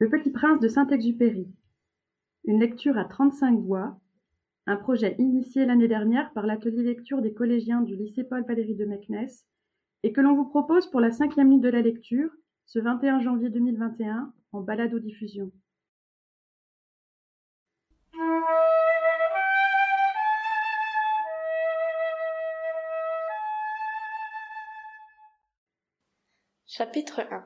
Le 0.00 0.08
Petit 0.08 0.30
Prince 0.30 0.60
de 0.60 0.68
Saint-Exupéry. 0.68 1.46
Une 2.44 2.58
lecture 2.58 2.96
à 2.96 3.04
trente-cinq 3.04 3.60
voix, 3.60 4.00
un 4.64 4.76
projet 4.76 5.14
initié 5.18 5.66
l'année 5.66 5.88
dernière 5.88 6.32
par 6.32 6.46
l'atelier 6.46 6.82
lecture 6.82 7.20
des 7.20 7.34
collégiens 7.34 7.82
du 7.82 7.96
lycée 7.96 8.24
Paul-Valéry 8.24 8.74
de 8.74 8.86
Meknès 8.86 9.44
et 10.02 10.14
que 10.14 10.22
l'on 10.22 10.34
vous 10.34 10.46
propose 10.46 10.90
pour 10.90 11.00
la 11.00 11.10
cinquième 11.10 11.50
nuit 11.50 11.60
de 11.60 11.68
la 11.68 11.82
lecture, 11.82 12.30
ce 12.64 12.78
21 12.78 13.20
janvier 13.20 13.50
2021, 13.50 14.32
en 14.52 14.60
balado-diffusion. 14.62 15.52
Chapitre 26.66 27.20
1 27.30 27.44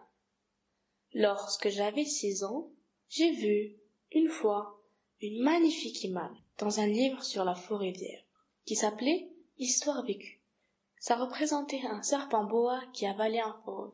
Lorsque 1.15 1.69
j'avais 1.69 2.05
six 2.05 2.43
ans, 2.43 2.71
j'ai 3.09 3.31
vu, 3.31 3.77
une 4.11 4.29
fois, 4.29 4.83
une 5.21 5.43
magnifique 5.45 6.03
image 6.03 6.37
dans 6.59 6.81
un 6.81 6.89
livre 6.89 7.23
sur 7.23 7.45
la 7.45 7.55
forêt 7.55 7.91
rivière 7.91 8.25
qui 8.65 8.75
s'appelait 8.75 9.31
Histoire 9.57 10.05
vécue. 10.05 10.41
Ça 10.99 11.15
représentait 11.15 11.83
un 11.87 12.03
serpent 12.03 12.43
boa 12.43 12.81
qui 12.93 13.07
avalait 13.07 13.41
un 13.41 13.57
fauve. 13.65 13.93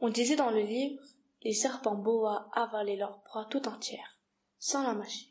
On 0.00 0.08
disait 0.08 0.34
dans 0.34 0.50
le 0.50 0.62
livre, 0.62 1.00
les 1.42 1.52
serpents 1.52 1.94
boa 1.94 2.50
avalaient 2.52 2.96
leur 2.96 3.20
proie 3.22 3.44
tout 3.44 3.68
entière, 3.68 4.18
sans 4.58 4.82
la 4.82 4.94
mâcher. 4.94 5.28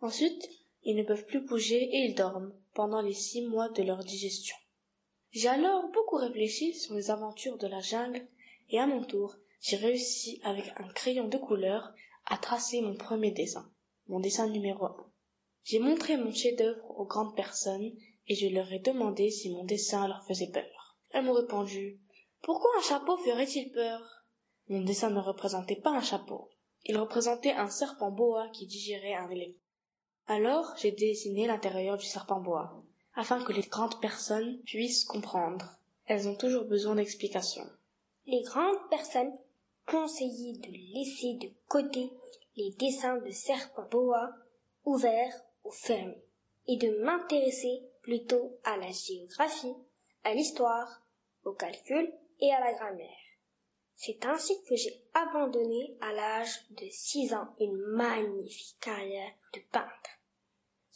Ensuite, 0.00 0.50
ils 0.82 0.96
ne 0.96 1.04
peuvent 1.04 1.26
plus 1.26 1.42
bouger 1.42 1.84
et 1.84 2.06
ils 2.06 2.16
dorment 2.16 2.52
pendant 2.72 3.00
les 3.00 3.14
six 3.14 3.42
mois 3.42 3.68
de 3.68 3.84
leur 3.84 4.02
digestion. 4.02 4.56
J'ai 5.30 5.48
alors 5.48 5.88
beaucoup 5.92 6.16
réfléchi 6.16 6.74
sur 6.74 6.94
les 6.94 7.10
aventures 7.12 7.58
de 7.58 7.68
la 7.68 7.80
jungle 7.80 8.26
et 8.70 8.80
à 8.80 8.88
mon 8.88 9.04
tour, 9.04 9.36
j'ai 9.66 9.76
réussi 9.76 10.42
avec 10.44 10.70
un 10.76 10.86
crayon 10.88 11.26
de 11.26 11.38
couleur 11.38 11.94
à 12.26 12.36
tracer 12.36 12.82
mon 12.82 12.96
premier 12.96 13.30
dessin, 13.30 13.72
mon 14.08 14.20
dessin 14.20 14.46
numéro 14.46 14.84
un. 14.84 15.10
J'ai 15.62 15.78
montré 15.78 16.18
mon 16.18 16.30
chef-d'œuvre 16.30 16.84
aux 17.00 17.06
grandes 17.06 17.34
personnes 17.34 17.92
et 18.26 18.34
je 18.34 18.46
leur 18.48 18.70
ai 18.70 18.80
demandé 18.80 19.30
si 19.30 19.48
mon 19.48 19.64
dessin 19.64 20.06
leur 20.06 20.22
faisait 20.26 20.50
peur. 20.50 20.98
Elles 21.12 21.24
m'ont 21.24 21.32
répondu 21.32 21.98
Pourquoi 22.42 22.68
un 22.76 22.82
chapeau 22.82 23.16
ferait-il 23.16 23.72
peur? 23.72 24.26
Mon 24.68 24.82
dessin 24.82 25.08
ne 25.08 25.20
représentait 25.20 25.80
pas 25.80 25.92
un 25.92 26.02
chapeau. 26.02 26.50
Il 26.84 26.98
représentait 26.98 27.52
un 27.52 27.70
serpent 27.70 28.10
boa 28.10 28.50
qui 28.50 28.66
digérait 28.66 29.14
un 29.14 29.30
éléphant. 29.30 29.58
Alors 30.26 30.74
j'ai 30.76 30.92
dessiné 30.92 31.46
l'intérieur 31.46 31.96
du 31.96 32.04
serpent 32.04 32.40
boa, 32.40 32.82
afin 33.14 33.42
que 33.42 33.52
les 33.52 33.62
grandes 33.62 33.98
personnes 34.02 34.60
puissent 34.66 35.04
comprendre. 35.04 35.78
Elles 36.04 36.28
ont 36.28 36.36
toujours 36.36 36.66
besoin 36.66 36.96
d'explications. 36.96 37.66
Les 38.26 38.42
grandes 38.42 38.90
personnes 38.90 39.32
conseillaient 39.86 40.58
de 40.58 40.70
laisser 40.94 41.34
de 41.34 41.52
côté 41.68 42.10
les 42.56 42.70
dessins 42.78 43.18
de 43.18 43.30
serpents 43.30 43.88
boa 43.90 44.30
ouverts 44.84 45.40
ou 45.64 45.70
fermés, 45.70 46.24
et 46.66 46.76
de 46.76 47.02
m'intéresser 47.02 47.82
plutôt 48.02 48.58
à 48.64 48.76
la 48.76 48.90
géographie, 48.90 49.74
à 50.24 50.34
l'histoire, 50.34 51.02
au 51.44 51.52
calcul 51.52 52.12
et 52.40 52.52
à 52.52 52.60
la 52.60 52.72
grammaire. 52.74 53.08
C'est 53.96 54.24
ainsi 54.26 54.62
que 54.64 54.76
j'ai 54.76 55.02
abandonné 55.14 55.96
à 56.00 56.12
l'âge 56.12 56.68
de 56.70 56.86
six 56.90 57.32
ans 57.32 57.54
une 57.60 57.76
magnifique 57.76 58.78
carrière 58.80 59.32
de 59.52 59.60
peintre. 59.72 60.10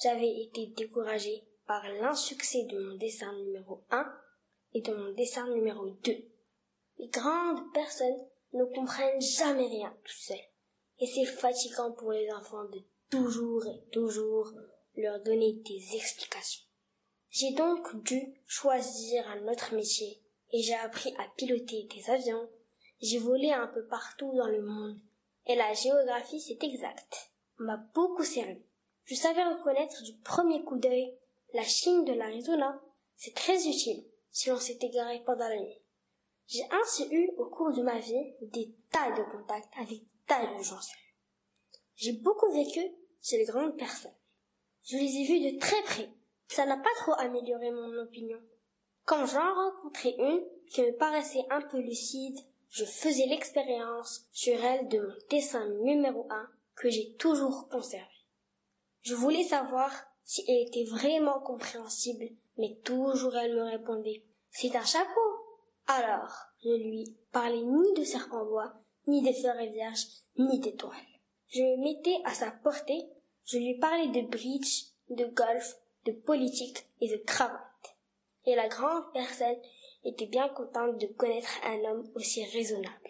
J'avais 0.02 0.42
été 0.42 0.66
découragé 0.66 1.44
par 1.66 1.86
l'insuccès 1.88 2.64
de 2.64 2.78
mon 2.78 2.96
dessin 2.96 3.32
numéro 3.44 3.84
un 3.90 4.06
et 4.74 4.80
de 4.80 4.94
mon 4.94 5.12
dessin 5.12 5.48
numéro 5.48 5.88
deux. 5.88 6.24
Les 6.98 7.08
grandes 7.08 7.72
personnes 7.72 8.26
ne 8.52 8.64
comprennent 8.64 9.20
jamais 9.20 9.66
rien 9.66 9.96
tout 10.04 10.12
seules. 10.12 10.36
Et 11.00 11.06
c'est 11.06 11.26
fatigant 11.26 11.92
pour 11.92 12.12
les 12.12 12.30
enfants 12.32 12.64
de 12.64 12.80
toujours 13.10 13.66
et 13.66 13.90
toujours 13.90 14.52
leur 14.96 15.20
donner 15.22 15.52
des 15.52 15.96
explications. 15.96 16.64
J'ai 17.30 17.52
donc 17.52 18.02
dû 18.04 18.34
choisir 18.46 19.26
un 19.28 19.46
autre 19.48 19.74
métier 19.74 20.22
et 20.52 20.62
j'ai 20.62 20.74
appris 20.74 21.14
à 21.18 21.28
piloter 21.36 21.88
des 21.94 22.10
avions. 22.10 22.48
J'ai 23.00 23.18
volé 23.18 23.52
un 23.52 23.68
peu 23.68 23.86
partout 23.86 24.32
dans 24.36 24.48
le 24.48 24.62
monde 24.62 24.98
et 25.46 25.54
la 25.54 25.72
géographie 25.72 26.40
c'est 26.40 26.62
exact 26.64 27.30
m'a 27.58 27.76
beaucoup 27.94 28.24
servi. 28.24 28.62
Je 29.04 29.14
savais 29.14 29.42
reconnaître 29.42 30.02
du 30.02 30.14
premier 30.18 30.62
coup 30.64 30.78
d'œil 30.78 31.14
la 31.54 31.64
Chine 31.64 32.04
de 32.04 32.12
l'Arizona. 32.12 32.80
C'est 33.16 33.34
très 33.34 33.66
utile 33.66 34.04
si 34.30 34.50
l'on 34.50 34.58
s'est 34.58 34.78
égaré 34.80 35.22
pendant 35.24 35.48
la 35.48 35.56
nuit. 35.58 35.82
J'ai 36.48 36.64
ainsi 36.70 37.06
eu 37.10 37.30
au 37.36 37.44
cours 37.44 37.72
de 37.72 37.82
ma 37.82 37.98
vie 37.98 38.32
des 38.40 38.74
tas 38.90 39.12
de 39.12 39.22
contacts 39.30 39.70
avec 39.78 40.00
tas 40.26 40.46
de 40.46 40.62
gens 40.62 40.80
J'ai 41.94 42.12
beaucoup 42.12 42.50
vécu 42.50 42.80
chez 43.20 43.36
les 43.36 43.44
grandes 43.44 43.76
personnes. 43.76 44.16
Je 44.82 44.96
les 44.96 45.16
ai 45.18 45.24
vues 45.26 45.52
de 45.52 45.58
très 45.58 45.82
près. 45.82 46.08
Ça 46.48 46.64
n'a 46.64 46.78
pas 46.78 46.94
trop 46.96 47.12
amélioré 47.18 47.70
mon 47.70 47.98
opinion. 47.98 48.40
Quand 49.04 49.26
j'en 49.26 49.54
rencontrais 49.54 50.14
une 50.18 50.42
qui 50.70 50.80
me 50.80 50.96
paraissait 50.96 51.44
un 51.50 51.60
peu 51.60 51.80
lucide, 51.80 52.38
je 52.70 52.86
faisais 52.86 53.26
l'expérience 53.26 54.26
sur 54.32 54.62
elle 54.64 54.88
de 54.88 55.00
mon 55.00 55.14
dessin 55.28 55.68
numéro 55.82 56.26
un 56.30 56.48
que 56.76 56.88
j'ai 56.88 57.12
toujours 57.16 57.68
conservé. 57.68 58.06
Je 59.02 59.14
voulais 59.14 59.44
savoir 59.44 59.92
si 60.24 60.44
elle 60.48 60.66
était 60.66 60.84
vraiment 60.84 61.40
compréhensible, 61.40 62.30
mais 62.56 62.76
toujours 62.84 63.36
elle 63.36 63.54
me 63.54 63.64
répondait 63.64 64.24
C'est 64.50 64.74
un 64.76 64.84
chapeau. 64.84 65.37
Alors, 65.90 66.34
je 66.62 66.68
lui 66.68 67.16
parlais 67.32 67.62
ni 67.62 67.94
de 67.94 68.04
serpent 68.04 68.44
bois, 68.44 68.74
ni 69.06 69.22
des 69.22 69.32
forêts 69.32 69.70
vierges, 69.70 70.04
ni 70.36 70.60
d'étoiles. 70.60 70.92
Je 71.48 71.62
me 71.62 71.82
mettais 71.82 72.18
à 72.26 72.34
sa 72.34 72.50
portée, 72.50 73.08
je 73.46 73.56
lui 73.56 73.78
parlais 73.78 74.08
de 74.08 74.28
bridge, 74.28 74.84
de 75.08 75.24
golf, 75.24 75.78
de 76.04 76.12
politique 76.12 76.86
et 77.00 77.08
de 77.08 77.16
cravate. 77.24 77.96
Et 78.44 78.54
la 78.54 78.68
grande 78.68 79.10
personne 79.14 79.56
était 80.04 80.26
bien 80.26 80.50
contente 80.50 80.98
de 81.00 81.06
connaître 81.06 81.48
un 81.64 81.78
homme 81.90 82.12
aussi 82.14 82.44
raisonnable. 82.44 83.08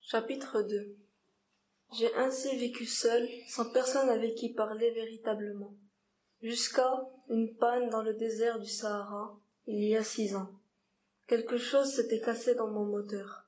Chapitre 0.00 0.62
2 0.62 1.03
j'ai 1.96 2.14
ainsi 2.14 2.56
vécu 2.56 2.86
seul, 2.86 3.28
sans 3.46 3.70
personne 3.70 4.08
avec 4.08 4.34
qui 4.34 4.52
parler 4.52 4.90
véritablement, 4.92 5.74
jusqu'à 6.42 7.08
une 7.28 7.54
panne 7.56 7.90
dans 7.90 8.02
le 8.02 8.14
désert 8.14 8.58
du 8.58 8.68
Sahara, 8.68 9.38
il 9.66 9.88
y 9.88 9.96
a 9.96 10.04
six 10.04 10.34
ans. 10.34 10.50
Quelque 11.26 11.56
chose 11.56 11.92
s'était 11.92 12.20
cassé 12.20 12.54
dans 12.54 12.68
mon 12.68 12.84
moteur. 12.84 13.46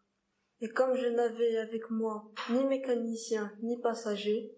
Et 0.61 0.69
comme 0.69 0.97
je 0.97 1.07
n'avais 1.07 1.59
avec 1.59 1.91
moi 1.91 2.31
ni 2.51 2.65
mécanicien 2.65 3.53
ni 3.63 3.79
passager, 3.81 4.55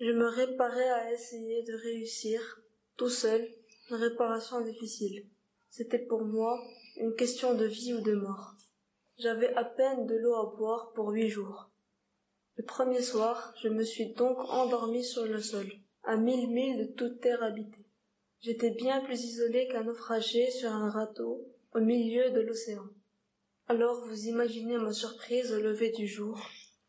je 0.00 0.10
me 0.10 0.26
réparais 0.26 0.88
à 0.88 1.12
essayer 1.12 1.62
de 1.62 1.74
réussir, 1.74 2.60
tout 2.96 3.08
seul, 3.08 3.48
une 3.90 3.96
réparation 3.96 4.60
difficile. 4.62 5.26
C'était 5.70 6.04
pour 6.04 6.24
moi 6.24 6.60
une 6.96 7.14
question 7.14 7.54
de 7.54 7.66
vie 7.66 7.94
ou 7.94 8.00
de 8.00 8.14
mort. 8.14 8.54
J'avais 9.18 9.54
à 9.54 9.64
peine 9.64 10.06
de 10.06 10.16
l'eau 10.16 10.34
à 10.34 10.56
boire 10.56 10.92
pour 10.94 11.10
huit 11.10 11.28
jours. 11.28 11.70
Le 12.56 12.64
premier 12.64 13.02
soir, 13.02 13.52
je 13.62 13.68
me 13.68 13.84
suis 13.84 14.14
donc 14.14 14.38
endormi 14.38 15.04
sur 15.04 15.26
le 15.26 15.40
sol, 15.40 15.66
à 16.04 16.16
mille 16.16 16.48
milles 16.48 16.78
de 16.78 16.92
toute 16.92 17.20
terre 17.20 17.42
habitée. 17.42 17.84
J'étais 18.40 18.70
bien 18.70 19.04
plus 19.04 19.24
isolé 19.24 19.68
qu'un 19.68 19.84
naufragé 19.84 20.50
sur 20.50 20.70
un 20.70 20.88
râteau 20.88 21.46
au 21.74 21.80
milieu 21.80 22.30
de 22.30 22.40
l'océan. 22.40 22.86
Alors 23.68 24.06
vous 24.06 24.26
imaginez 24.26 24.78
ma 24.78 24.92
surprise 24.92 25.52
au 25.52 25.60
lever 25.60 25.90
du 25.90 26.06
jour, 26.06 26.40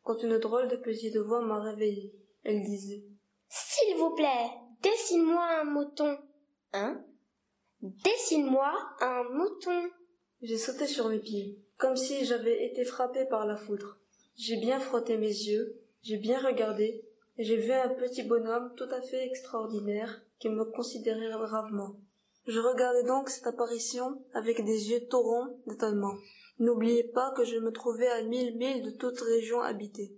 quand 0.04 0.24
une 0.24 0.38
drôle 0.38 0.70
de 0.70 0.78
petite 0.78 1.18
voix 1.18 1.42
m'a 1.42 1.60
réveillé. 1.60 2.14
Elle 2.44 2.64
disait 2.64 3.04
S'il 3.50 3.98
vous 3.98 4.16
plaît, 4.16 4.50
dessine-moi 4.82 5.44
un 5.62 5.66
mouton. 5.66 6.18
Hein? 6.72 7.04
Dessine-moi 7.82 8.72
un 9.02 9.24
mouton. 9.34 9.90
J'ai 10.42 10.58
sauté 10.58 10.88
sur 10.88 11.10
mes 11.10 11.20
pieds, 11.20 11.60
comme 11.78 11.98
si 11.98 12.24
j'avais 12.24 12.68
été 12.68 12.86
frappé 12.86 13.26
par 13.26 13.46
la 13.46 13.58
foudre. 13.58 14.00
J'ai 14.38 14.58
bien 14.58 14.80
frotté 14.80 15.18
mes 15.18 15.26
yeux, 15.26 15.76
j'ai 16.04 16.18
bien 16.18 16.40
regardé, 16.40 17.04
et 17.40 17.44
j'ai 17.44 17.58
vu 17.58 17.72
un 17.72 17.90
petit 17.90 18.22
bonhomme 18.22 18.72
tout 18.78 18.88
à 18.92 19.02
fait 19.02 19.26
extraordinaire 19.26 20.22
qui 20.38 20.48
me 20.50 20.64
considérait 20.64 21.32
gravement. 21.32 21.96
Je 22.46 22.60
regardais 22.60 23.02
donc 23.02 23.30
cette 23.30 23.48
apparition 23.48 24.22
avec 24.36 24.64
des 24.64 24.92
yeux 24.92 25.08
tout 25.10 25.24
ronds 25.24 25.58
d'étonnement. 25.66 26.14
N'oubliez 26.60 27.04
pas 27.04 27.32
que 27.32 27.46
je 27.46 27.58
me 27.58 27.72
trouvais 27.72 28.10
à 28.10 28.22
mille 28.22 28.56
milles 28.56 28.84
de 28.84 28.92
toute 28.92 29.20
région 29.22 29.62
habitée. 29.62 30.16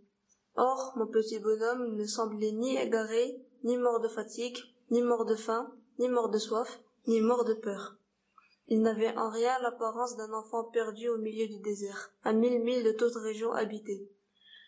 Or, 0.57 0.91
mon 0.97 1.07
petit 1.07 1.39
bonhomme 1.39 1.95
ne 1.95 2.05
semblait 2.05 2.51
ni 2.51 2.75
égaré, 2.75 3.41
ni 3.63 3.77
mort 3.77 4.01
de 4.01 4.09
fatigue, 4.09 4.57
ni 4.91 5.01
mort 5.01 5.23
de 5.23 5.35
faim, 5.35 5.73
ni 5.97 6.09
mort 6.09 6.29
de 6.29 6.39
soif, 6.39 6.81
ni 7.07 7.21
mort 7.21 7.45
de 7.45 7.53
peur. 7.53 7.95
Il 8.71 8.83
n'avait 8.83 9.17
en 9.17 9.31
rien 9.31 9.57
l'apparence 9.59 10.15
d'un 10.15 10.31
enfant 10.31 10.63
perdu 10.63 11.09
au 11.09 11.17
milieu 11.17 11.47
du 11.47 11.57
désert, 11.59 12.11
à 12.23 12.33
mille 12.33 12.59
milles 12.59 12.83
de 12.83 12.91
toute 12.91 13.15
région 13.15 13.51
habitée. 13.51 14.07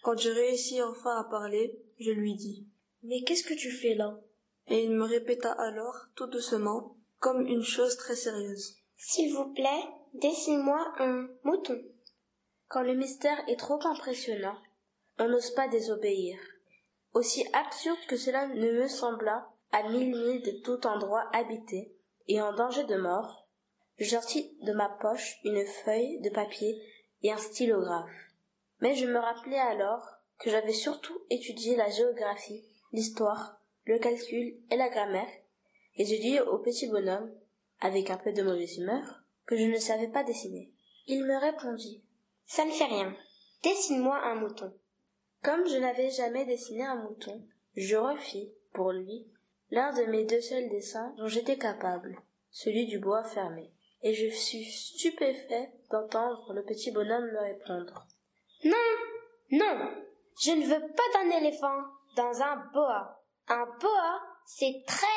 Quand 0.02 0.18
je 0.18 0.32
réussis 0.32 0.82
enfin 0.82 1.20
à 1.20 1.24
parler, 1.24 1.80
je 2.00 2.10
lui 2.10 2.34
dis 2.34 2.68
Mais 3.04 3.22
qu'est-ce 3.22 3.44
que 3.44 3.54
tu 3.54 3.70
fais 3.70 3.94
là? 3.94 4.20
Et 4.68 4.86
il 4.86 4.92
me 4.92 5.04
répéta 5.04 5.52
alors, 5.52 6.08
tout 6.16 6.26
doucement, 6.26 6.98
comme 7.20 7.46
une 7.46 7.62
chose 7.62 7.96
très 7.98 8.16
sérieuse. 8.16 8.76
S'il 8.98 9.36
vous 9.36 9.54
plaît, 9.54 9.84
dessine-moi 10.16 10.94
un 10.98 11.28
mouton. 11.44 11.80
Quand 12.70 12.82
le 12.82 12.96
mystère 12.96 13.38
est 13.48 13.60
trop 13.60 13.80
impressionnant, 13.86 14.58
on 15.20 15.30
n'ose 15.30 15.52
pas 15.52 15.68
désobéir. 15.68 16.40
Aussi 17.14 17.46
absurde 17.54 18.00
que 18.08 18.18
cela 18.18 18.48
ne 18.48 18.72
me 18.72 18.88
sembla, 18.88 19.48
à 19.72 19.88
mille 19.90 20.16
milles 20.16 20.42
de 20.42 20.60
tout 20.64 20.88
endroit 20.88 21.30
habité, 21.34 21.96
et 22.28 22.42
en 22.42 22.54
danger 22.54 22.86
de 22.86 22.96
mort, 22.96 23.41
je 24.00 24.06
sortis 24.06 24.58
de 24.62 24.74
ma 24.74 24.90
poche 24.90 25.40
une 25.44 25.66
feuille 25.66 26.20
de 26.22 26.30
papier 26.30 26.82
et 27.24 27.32
un 27.32 27.38
stylographe. 27.38 28.10
Mais 28.80 28.96
je 28.96 29.06
me 29.06 29.20
rappelai 29.20 29.58
alors 29.58 30.08
que 30.40 30.50
j'avais 30.50 30.74
surtout 30.74 31.18
étudié 31.30 31.76
la 31.76 31.90
géographie, 31.90 32.64
l'histoire, 32.92 33.60
le 33.86 34.00
calcul 34.00 34.58
et 34.70 34.76
la 34.76 34.90
grammaire, 34.90 35.30
et 35.96 36.06
je 36.06 36.16
dis 36.22 36.40
au 36.40 36.58
petit 36.60 36.88
bonhomme, 36.88 37.32
avec 37.80 38.10
un 38.10 38.18
peu 38.18 38.32
de 38.32 38.42
mauvaise 38.42 38.78
humeur, 38.78 39.24
que 39.46 39.58
je 39.58 39.66
ne 39.66 39.78
savais 39.78 40.08
pas 40.08 40.24
dessiner. 40.24 40.72
Il 41.08 41.24
me 41.26 41.38
répondit. 41.38 42.04
Ça 42.46 42.66
ne 42.66 42.72
fait 42.72 42.86
rien. 42.86 43.16
Dessine-moi 43.64 44.18
un 44.18 44.36
mouton. 44.36 44.74
Comme 45.44 45.68
je 45.68 45.78
n'avais 45.78 46.10
jamais 46.12 46.46
dessiné 46.46 46.86
un 46.86 46.96
mouton, 46.96 47.44
je 47.76 47.96
refis, 47.96 48.52
pour 48.74 48.92
lui, 48.92 49.28
l'un 49.72 49.94
de 49.94 50.04
mes 50.10 50.24
deux 50.26 50.42
seuls 50.42 50.70
dessins 50.70 51.14
dont 51.18 51.28
j'étais 51.28 51.58
capable, 51.58 52.22
celui 52.52 52.86
du 52.86 53.00
bois 53.00 53.24
fermé. 53.24 53.72
Et 54.04 54.14
je 54.14 54.30
fus 54.30 54.64
stupéfait 54.64 55.72
d'entendre 55.92 56.54
le 56.54 56.64
petit 56.64 56.92
bonhomme 56.92 57.32
me 57.32 57.40
répondre. 57.40 58.08
Non, 58.64 58.78
non, 59.52 59.92
je 60.42 60.52
ne 60.52 60.66
veux 60.66 60.88
pas 60.94 61.04
d'un 61.14 61.38
éléphant 61.38 61.84
dans 62.16 62.42
un 62.42 62.58
boa. 62.74 63.24
Un 63.48 63.66
boa, 63.80 64.22
c'est 64.46 64.84
très 64.88 65.08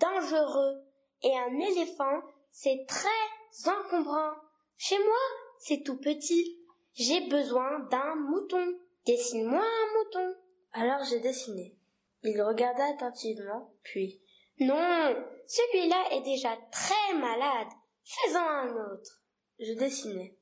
dangereux. 0.00 0.82
Et 1.22 1.36
un 1.36 1.58
éléphant, 1.58 2.22
c'est 2.50 2.86
très 2.88 3.70
encombrant. 3.70 4.32
Chez 4.76 4.98
moi, 4.98 5.18
c'est 5.58 5.82
tout 5.82 5.98
petit. 5.98 6.58
J'ai 6.94 7.28
besoin 7.28 7.80
d'un 7.90 8.14
mouton. 8.14 8.74
Dessine-moi 9.06 9.62
un 9.62 9.98
mouton. 9.98 10.34
Alors 10.72 11.04
j'ai 11.04 11.20
dessiné. 11.20 11.76
Il 12.22 12.40
regarda 12.42 12.84
attentivement, 12.86 13.72
puis 13.82 14.20
Non, 14.60 15.14
celui-là 15.46 16.12
est 16.12 16.22
déjà 16.22 16.56
très 16.70 17.14
malade. 17.14 17.68
Fais-en 18.10 18.42
un 18.42 18.92
autre. 18.92 19.22
Je 19.60 19.72
dessinai. 19.74 20.36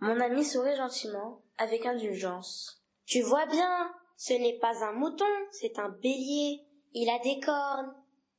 Mon 0.00 0.18
ami 0.18 0.44
sourit 0.44 0.74
gentiment, 0.74 1.40
avec 1.56 1.86
indulgence. 1.86 2.82
Tu 3.06 3.22
vois 3.22 3.46
bien, 3.46 3.94
ce 4.16 4.32
n'est 4.32 4.58
pas 4.58 4.84
un 4.84 4.92
mouton, 4.92 5.24
c'est 5.52 5.78
un 5.78 5.90
bélier. 5.90 6.66
Il 6.94 7.08
a 7.08 7.20
des 7.20 7.38
cornes. 7.38 7.94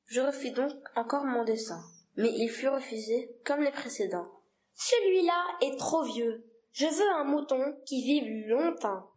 Je 0.07 0.19
refis 0.19 0.51
donc 0.51 0.73
encore 0.97 1.23
mon 1.23 1.45
dessin, 1.45 1.81
mais 2.17 2.29
il 2.29 2.49
fut 2.49 2.67
refusé 2.67 3.33
comme 3.45 3.61
les 3.61 3.71
précédents. 3.71 4.29
Celui-là 4.73 5.45
est 5.61 5.79
trop 5.79 6.03
vieux. 6.03 6.45
Je 6.73 6.85
veux 6.85 7.09
un 7.11 7.23
mouton 7.23 7.77
qui 7.85 8.03
vive 8.03 8.49
longtemps. 8.49 9.11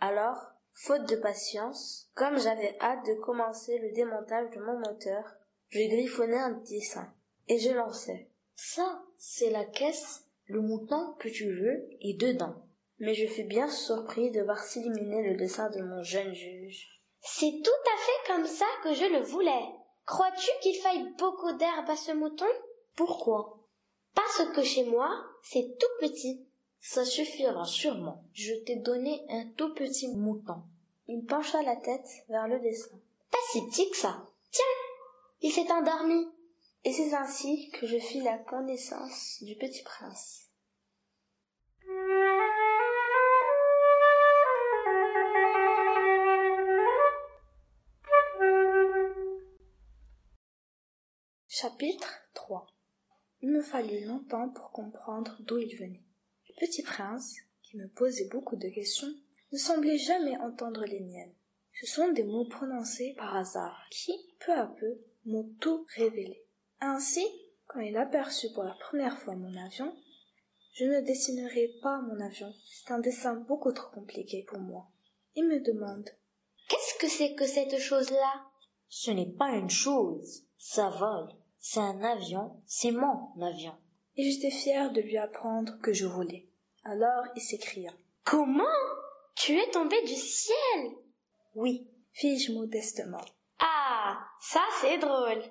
Alors, 0.00 0.50
faute 0.72 1.08
de 1.08 1.14
patience, 1.14 2.10
comme 2.14 2.40
j'avais 2.40 2.76
hâte 2.80 3.06
de 3.06 3.14
commencer 3.20 3.78
le 3.78 3.92
démontage 3.92 4.50
de 4.50 4.60
mon 4.60 4.80
moteur, 4.80 5.22
je 5.68 5.78
griffonnai 5.78 6.38
un 6.38 6.60
dessin, 6.68 7.14
et 7.46 7.60
je 7.60 7.70
lançai. 7.70 8.28
Ça, 8.54 9.02
c'est 9.24 9.50
la 9.50 9.64
caisse, 9.64 10.24
le 10.46 10.60
mouton 10.60 11.14
que 11.20 11.28
tu 11.28 11.48
veux 11.48 11.88
est 12.00 12.18
dedans. 12.18 12.56
Mais 12.98 13.14
je 13.14 13.28
fus 13.28 13.44
bien 13.44 13.68
surpris 13.68 14.32
de 14.32 14.42
voir 14.42 14.58
s'illuminer 14.64 15.22
le 15.22 15.36
dessin 15.36 15.70
de 15.70 15.80
mon 15.80 16.02
jeune 16.02 16.34
juge. 16.34 17.00
C'est 17.20 17.62
tout 17.62 17.70
à 17.70 17.96
fait 17.98 18.32
comme 18.32 18.46
ça 18.48 18.66
que 18.82 18.92
je 18.92 19.04
le 19.04 19.20
voulais. 19.20 19.68
Crois-tu 20.06 20.50
qu'il 20.60 20.74
faille 20.74 21.08
beaucoup 21.18 21.52
d'herbe 21.52 21.88
à 21.88 21.94
ce 21.94 22.10
mouton? 22.10 22.44
Pourquoi? 22.96 23.60
Parce 24.12 24.44
que 24.56 24.64
chez 24.64 24.84
moi, 24.86 25.08
c'est 25.44 25.78
tout 25.78 26.00
petit. 26.00 26.44
Ça 26.80 27.04
suffira 27.04 27.64
sûrement. 27.64 28.24
Je 28.32 28.54
t'ai 28.54 28.74
donné 28.74 29.24
un 29.30 29.46
tout 29.56 29.72
petit 29.72 30.08
mouton. 30.08 30.64
Il 31.06 31.24
pencha 31.26 31.62
la 31.62 31.76
tête 31.76 32.08
vers 32.28 32.48
le 32.48 32.58
dessin. 32.58 32.98
Pas 33.30 33.38
si 33.52 33.64
petit 33.66 33.88
que 33.88 33.96
ça. 33.96 34.26
Tiens, 34.50 34.64
il 35.42 35.52
s'est 35.52 35.70
endormi. 35.70 36.26
Et 36.84 36.92
c'est 36.92 37.14
ainsi 37.14 37.70
que 37.70 37.86
je 37.86 37.96
fis 37.96 38.20
la 38.22 38.38
connaissance 38.38 39.40
du 39.42 39.54
petit 39.54 39.84
prince. 39.84 40.48
Chapitre 51.46 52.28
3 52.34 52.66
Il 53.42 53.50
me 53.50 53.62
fallut 53.62 54.04
longtemps 54.04 54.48
pour 54.48 54.72
comprendre 54.72 55.36
d'où 55.42 55.58
il 55.58 55.76
venait. 55.76 56.02
Le 56.48 56.66
petit 56.66 56.82
prince, 56.82 57.36
qui 57.62 57.76
me 57.76 57.86
posait 57.86 58.28
beaucoup 58.28 58.56
de 58.56 58.68
questions, 58.68 59.14
ne 59.52 59.56
semblait 59.56 59.98
jamais 59.98 60.36
entendre 60.38 60.84
les 60.86 60.98
miennes. 60.98 61.34
Ce 61.80 61.86
sont 61.86 62.10
des 62.10 62.24
mots 62.24 62.48
prononcés 62.48 63.14
par 63.16 63.36
hasard 63.36 63.86
qui, 63.92 64.12
peu 64.40 64.52
à 64.52 64.66
peu, 64.66 64.98
m'ont 65.24 65.48
tout 65.60 65.86
révélé. 65.94 66.44
Ainsi, 66.84 67.24
quand 67.68 67.78
il 67.78 67.96
aperçut 67.96 68.52
pour 68.52 68.64
la 68.64 68.74
première 68.74 69.16
fois 69.16 69.36
mon 69.36 69.56
avion, 69.56 69.94
je 70.74 70.84
ne 70.84 71.00
dessinerai 71.00 71.70
pas 71.80 72.00
mon 72.00 72.20
avion. 72.20 72.52
C'est 72.66 72.92
un 72.92 72.98
dessin 72.98 73.36
beaucoup 73.36 73.70
trop 73.70 73.88
compliqué 73.92 74.44
pour 74.48 74.58
moi. 74.58 74.88
Il 75.36 75.46
me 75.46 75.60
demande 75.60 76.10
Qu'est-ce 76.68 76.98
que 76.98 77.06
c'est 77.06 77.34
que 77.34 77.46
cette 77.46 77.78
chose-là? 77.78 78.46
Ce 78.88 79.12
n'est 79.12 79.30
pas 79.30 79.50
une 79.50 79.70
chose, 79.70 80.42
ça 80.58 80.90
vole. 80.90 81.28
C'est 81.60 81.78
un 81.78 82.02
avion, 82.02 82.60
c'est 82.66 82.90
mon 82.90 83.30
avion. 83.40 83.76
Et 84.16 84.28
j'étais 84.28 84.50
fière 84.50 84.90
de 84.90 85.00
lui 85.00 85.18
apprendre 85.18 85.78
que 85.82 85.92
je 85.92 86.06
volais. 86.06 86.48
Alors 86.82 87.26
il 87.36 87.42
s'écria 87.42 87.92
Comment? 88.24 88.64
Tu 89.36 89.56
es 89.56 89.70
tombé 89.70 90.02
du 90.02 90.14
ciel 90.14 90.96
Oui, 91.54 91.86
fis-je 92.10 92.52
modestement. 92.52 93.24
Ah, 93.60 94.18
ça 94.40 94.62
c'est 94.80 94.98
drôle. 94.98 95.44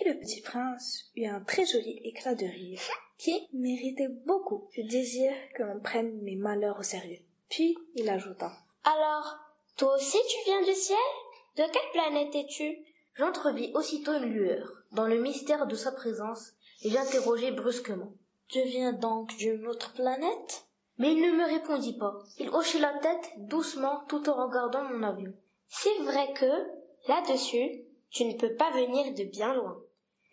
Et 0.00 0.08
le 0.08 0.18
petit 0.18 0.40
prince 0.40 1.10
eut 1.14 1.26
un 1.26 1.40
très 1.40 1.64
joli 1.64 2.00
éclat 2.04 2.34
de 2.34 2.46
rire, 2.46 2.80
qui 3.16 3.48
méritait 3.52 4.08
beaucoup. 4.08 4.68
Je 4.72 4.82
désire 4.82 5.34
que 5.54 5.62
l'on 5.62 5.80
prenne 5.80 6.20
mes 6.22 6.36
malheurs 6.36 6.80
au 6.80 6.82
sérieux. 6.82 7.20
Puis 7.48 7.76
il 7.94 8.08
ajouta. 8.08 8.52
Alors, 8.84 9.36
toi 9.76 9.94
aussi 9.94 10.18
tu 10.28 10.36
viens 10.46 10.62
du 10.62 10.74
ciel? 10.74 10.98
De 11.56 11.62
quelle 11.62 11.92
planète 11.92 12.34
es-tu? 12.34 12.78
J'entrevis 13.14 13.70
aussitôt 13.74 14.14
une 14.14 14.32
lueur, 14.32 14.68
dans 14.90 15.06
le 15.06 15.20
mystère 15.20 15.68
de 15.68 15.76
sa 15.76 15.92
présence, 15.92 16.52
et 16.82 16.90
j'interrogeai 16.90 17.52
brusquement. 17.52 18.12
Tu 18.48 18.62
viens 18.62 18.92
donc 18.92 19.36
d'une 19.36 19.66
autre 19.68 19.92
planète? 19.94 20.66
Mais 20.98 21.12
il 21.12 21.22
ne 21.22 21.30
me 21.30 21.44
répondit 21.44 21.96
pas. 21.96 22.18
Il 22.38 22.50
hochait 22.50 22.78
la 22.80 22.98
tête 22.98 23.32
doucement 23.36 24.04
tout 24.08 24.28
en 24.28 24.46
regardant 24.46 24.84
mon 24.84 25.02
avion. 25.02 25.32
C'est 25.68 26.02
vrai 26.02 26.32
que, 26.34 26.46
là-dessus, 27.08 27.84
tu 28.10 28.24
ne 28.24 28.36
peux 28.36 28.54
pas 28.54 28.70
venir 28.72 29.14
de 29.14 29.24
bien 29.24 29.54
loin. 29.54 29.80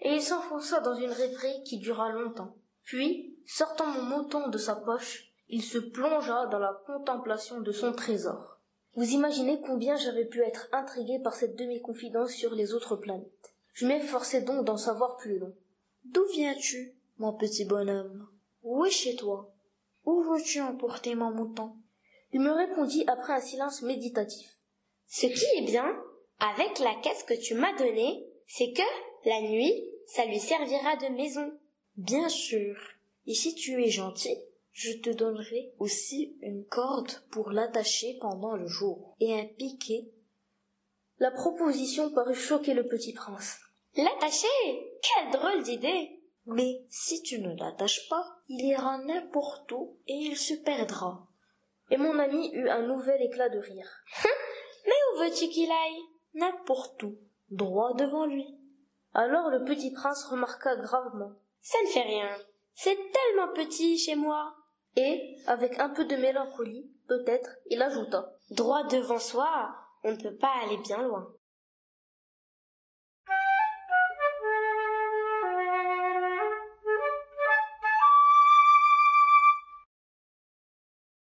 Et 0.01 0.13
il 0.15 0.21
s'enfonça 0.21 0.79
dans 0.79 0.95
une 0.95 1.11
rêverie 1.11 1.63
qui 1.63 1.77
dura 1.77 2.11
longtemps. 2.11 2.55
Puis, 2.83 3.37
sortant 3.45 3.87
mon 3.87 4.01
mouton 4.01 4.49
de 4.49 4.57
sa 4.57 4.75
poche, 4.75 5.31
il 5.47 5.63
se 5.63 5.77
plongea 5.77 6.47
dans 6.47 6.59
la 6.59 6.81
contemplation 6.85 7.61
de 7.61 7.71
son 7.71 7.93
trésor. 7.93 8.59
Vous 8.95 9.11
imaginez 9.11 9.61
combien 9.61 9.95
j'avais 9.95 10.25
pu 10.25 10.41
être 10.41 10.67
intrigué 10.71 11.19
par 11.19 11.35
cette 11.35 11.55
demi-confidence 11.55 12.31
sur 12.31 12.53
les 12.53 12.73
autres 12.73 12.95
planètes. 12.95 13.53
Je 13.73 13.87
m'efforçai 13.87 14.41
donc 14.41 14.65
d'en 14.65 14.77
savoir 14.77 15.17
plus 15.17 15.37
long. 15.37 15.55
D'où 16.05 16.25
viens-tu, 16.33 16.95
mon 17.17 17.33
petit 17.33 17.65
bonhomme? 17.65 18.27
Où 18.63 18.85
est 18.85 18.91
chez 18.91 19.15
toi? 19.15 19.53
Où 20.05 20.23
veux-tu 20.23 20.59
emporter 20.61 21.15
mon 21.15 21.31
mouton? 21.31 21.73
Il 22.33 22.41
me 22.41 22.51
répondit 22.51 23.03
après 23.07 23.33
un 23.33 23.39
silence 23.39 23.81
méditatif. 23.81 24.57
Ce 25.07 25.27
qui 25.27 25.45
est 25.57 25.65
bien, 25.65 25.85
avec 26.39 26.79
la 26.79 26.95
caisse 27.01 27.23
que 27.23 27.33
tu 27.33 27.53
m'as 27.53 27.77
donnée, 27.77 28.25
c'est 28.53 28.73
que, 28.73 28.81
la 29.29 29.41
nuit, 29.41 29.73
ça 30.07 30.25
lui 30.25 30.39
servira 30.39 30.97
de 30.97 31.07
maison. 31.15 31.57
Bien 31.95 32.27
sûr. 32.27 32.75
Et 33.25 33.33
si 33.33 33.55
tu 33.55 33.81
es 33.81 33.89
gentil, 33.89 34.35
je 34.73 34.91
te 34.91 35.09
donnerai 35.09 35.71
aussi 35.79 36.35
une 36.41 36.65
corde 36.65 37.13
pour 37.31 37.51
l'attacher 37.51 38.17
pendant 38.19 38.57
le 38.57 38.67
jour 38.67 39.15
et 39.21 39.33
un 39.33 39.45
piquet. 39.45 40.11
La 41.19 41.31
proposition 41.31 42.11
parut 42.11 42.35
choquer 42.35 42.73
le 42.73 42.89
petit 42.89 43.13
prince. 43.13 43.57
L'attacher? 43.95 44.47
Quelle 45.01 45.31
drôle 45.31 45.63
d'idée 45.63 46.19
Mais 46.45 46.83
si 46.89 47.23
tu 47.23 47.39
ne 47.39 47.55
l'attaches 47.55 48.09
pas, 48.09 48.25
il 48.49 48.65
ira 48.65 48.97
n'importe 48.97 49.71
où 49.71 49.97
et 50.07 50.13
il 50.13 50.35
se 50.35 50.55
perdra. 50.55 51.25
Et 51.89 51.95
mon 51.95 52.19
ami 52.19 52.51
eut 52.51 52.67
un 52.67 52.85
nouvel 52.85 53.21
éclat 53.21 53.47
de 53.47 53.59
rire. 53.59 54.03
Mais 54.85 54.91
où 55.13 55.19
veux-tu 55.19 55.47
qu'il 55.47 55.71
aille? 55.71 56.01
N'importe 56.33 57.03
où, 57.03 57.17
droit 57.51 57.93
devant 57.93 58.25
lui. 58.25 58.57
Alors 59.13 59.49
le 59.49 59.63
petit 59.63 59.91
prince 59.91 60.23
remarqua 60.25 60.75
gravement. 60.77 61.33
Ça 61.61 61.77
ne 61.83 61.89
fait 61.89 62.01
rien. 62.01 62.35
C'est 62.73 62.95
tellement 62.95 63.53
petit 63.53 63.97
chez 63.97 64.15
moi. 64.15 64.55
Et, 64.95 65.37
avec 65.47 65.79
un 65.79 65.89
peu 65.89 66.03
de 66.03 66.15
mélancolie, 66.15 66.91
peut-être, 67.07 67.49
il 67.69 67.81
ajouta. 67.81 68.33
Droit 68.49 68.83
devant 68.87 69.19
soi, 69.19 69.73
on 70.03 70.11
ne 70.11 70.21
peut 70.21 70.35
pas 70.35 70.51
aller 70.63 70.77
bien 70.77 71.01
loin. 71.01 71.33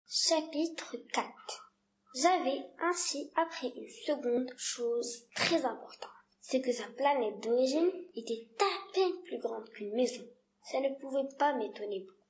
Chapitre 0.08 0.96
4 1.12 1.72
J'avais 2.14 2.64
ainsi 2.80 3.32
appris 3.36 3.72
une 3.76 3.88
seconde 4.06 4.52
chose 4.56 5.24
très 5.34 5.64
importante. 5.64 6.19
C'est 6.50 6.62
que 6.62 6.72
sa 6.72 6.88
planète 6.96 7.38
d'origine 7.44 7.92
était 8.16 8.48
à 8.58 8.92
peine 8.92 9.22
plus 9.22 9.38
grande 9.38 9.68
qu'une 9.70 9.94
maison. 9.94 10.24
Ça 10.64 10.80
ne 10.80 10.92
pouvait 10.96 11.28
pas 11.38 11.54
m'étonner 11.54 12.00
beaucoup. 12.00 12.26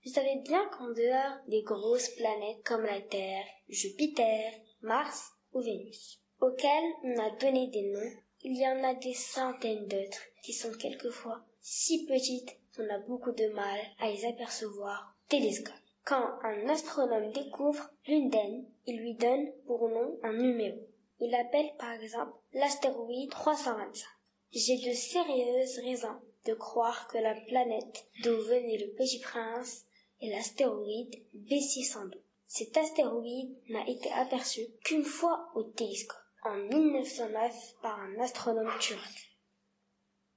Je 0.00 0.08
savais 0.08 0.36
bien 0.42 0.64
qu'en 0.70 0.88
dehors 0.88 1.36
des 1.48 1.60
grosses 1.60 2.08
planètes 2.16 2.64
comme 2.64 2.84
la 2.84 3.02
Terre, 3.02 3.44
Jupiter, 3.68 4.54
Mars 4.80 5.32
ou 5.52 5.60
Vénus, 5.60 6.18
auxquelles 6.40 6.94
on 7.02 7.18
a 7.18 7.28
donné 7.36 7.66
des 7.66 7.90
noms, 7.90 8.10
il 8.42 8.56
y 8.56 8.66
en 8.66 8.82
a 8.84 8.94
des 8.94 9.12
centaines 9.12 9.86
d'autres 9.86 10.22
qui 10.42 10.54
sont 10.54 10.72
quelquefois 10.72 11.44
si 11.60 12.06
petites 12.06 12.56
qu'on 12.74 12.88
a 12.88 13.00
beaucoup 13.00 13.32
de 13.32 13.48
mal 13.48 13.80
à 13.98 14.10
les 14.10 14.24
apercevoir 14.24 15.14
au 15.14 15.28
télescope. 15.28 15.74
Quand 16.06 16.38
un 16.42 16.66
astronome 16.70 17.32
découvre 17.32 17.90
l'une 18.06 18.30
d'elles, 18.30 18.64
il 18.86 18.98
lui 18.98 19.12
donne 19.12 19.52
pour 19.66 19.90
nom 19.90 20.18
un 20.22 20.32
numéro. 20.32 20.78
Il 21.20 21.34
appelle 21.34 21.70
par 21.78 21.92
exemple 21.92 22.32
l'astéroïde 22.52 23.30
325. 23.30 24.04
J'ai 24.52 24.76
de 24.78 24.94
sérieuses 24.94 25.78
raisons 25.80 26.20
de 26.46 26.54
croire 26.54 27.08
que 27.08 27.18
la 27.18 27.34
planète 27.34 28.06
d'où 28.22 28.36
venait 28.42 28.78
le 28.78 28.94
petit 28.94 29.20
prince 29.20 29.84
est 30.20 30.30
l'astéroïde 30.30 31.22
B612. 31.34 32.14
Cet 32.46 32.76
astéroïde 32.76 33.54
n'a 33.68 33.86
été 33.86 34.10
aperçu 34.12 34.60
qu'une 34.84 35.04
fois 35.04 35.50
au 35.54 35.64
télescope, 35.64 36.16
en 36.44 36.54
1909 36.54 37.74
par 37.82 38.00
un 38.00 38.18
astronome 38.20 38.72
turc. 38.80 39.28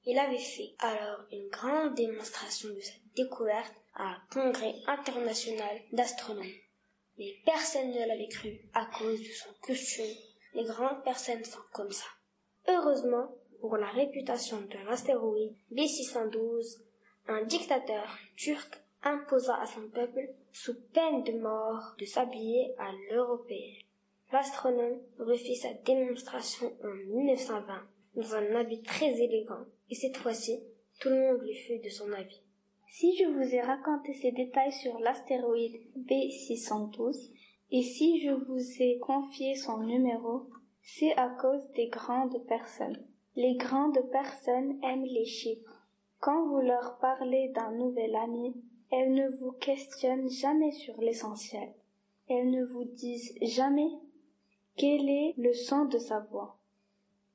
Il 0.03 0.17
avait 0.17 0.37
fait 0.37 0.73
alors 0.79 1.21
une 1.31 1.47
grande 1.49 1.93
démonstration 1.95 2.69
de 2.69 2.79
cette 2.79 3.13
découverte 3.15 3.75
à 3.93 4.03
un 4.03 4.21
congrès 4.31 4.73
international 4.87 5.81
d'astronomie. 5.91 6.59
Mais 7.17 7.35
personne 7.45 7.91
ne 7.91 8.07
l'avait 8.07 8.27
cru 8.27 8.59
à 8.73 8.85
cause 8.87 9.19
de 9.19 9.31
son 9.31 9.53
costume. 9.61 10.15
Les 10.53 10.63
grandes 10.63 11.03
personnes 11.03 11.43
sont 11.43 11.61
comme 11.71 11.91
ça. 11.91 12.07
Heureusement, 12.67 13.33
pour 13.61 13.77
la 13.77 13.87
réputation 13.87 14.61
de 14.61 14.87
l'astéroïde 14.87 15.55
B612, 15.71 16.81
un 17.27 17.43
dictateur 17.43 18.17
turc 18.35 18.81
imposa 19.03 19.55
à 19.61 19.65
son 19.65 19.87
peuple, 19.89 20.29
sous 20.51 20.75
peine 20.93 21.23
de 21.23 21.33
mort, 21.33 21.95
de 21.97 22.05
s'habiller 22.05 22.75
à 22.77 22.91
l'européenne. 23.09 23.83
L'astronome 24.31 24.99
refit 25.19 25.55
sa 25.55 25.73
démonstration 25.73 26.71
en 26.83 26.93
1920 27.15 27.87
dans 28.15 28.35
un 28.35 28.55
habit 28.55 28.81
très 28.81 29.11
élégant, 29.19 29.65
et 29.89 29.95
cette 29.95 30.17
fois-ci, 30.17 30.59
tout 30.99 31.09
le 31.09 31.19
monde 31.19 31.41
lui 31.41 31.55
fut 31.55 31.79
de 31.79 31.89
son 31.89 32.11
avis. 32.11 32.41
Si 32.87 33.15
je 33.17 33.25
vous 33.25 33.55
ai 33.55 33.61
raconté 33.61 34.13
ces 34.13 34.31
détails 34.31 34.73
sur 34.73 34.99
l'astéroïde 34.99 35.81
B612, 35.97 37.31
et 37.71 37.83
si 37.83 38.19
je 38.21 38.31
vous 38.31 38.81
ai 38.81 38.97
confié 38.99 39.55
son 39.55 39.79
numéro, 39.79 40.47
c'est 40.81 41.15
à 41.15 41.29
cause 41.29 41.69
des 41.71 41.87
grandes 41.87 42.45
personnes. 42.47 43.05
Les 43.35 43.55
grandes 43.55 44.01
personnes 44.11 44.77
aiment 44.83 45.05
les 45.05 45.25
chiffres. 45.25 45.87
Quand 46.19 46.45
vous 46.47 46.59
leur 46.59 46.97
parlez 46.99 47.49
d'un 47.49 47.71
nouvel 47.71 48.15
ami, 48.15 48.53
elles 48.91 49.13
ne 49.13 49.29
vous 49.37 49.53
questionnent 49.53 50.29
jamais 50.29 50.71
sur 50.71 50.99
l'essentiel. 50.99 51.73
Elles 52.27 52.51
ne 52.51 52.65
vous 52.65 52.83
disent 52.83 53.33
jamais 53.41 53.89
quel 54.75 55.09
est 55.09 55.33
le 55.37 55.53
son 55.53 55.85
de 55.85 55.97
sa 55.97 56.19
voix, 56.19 56.57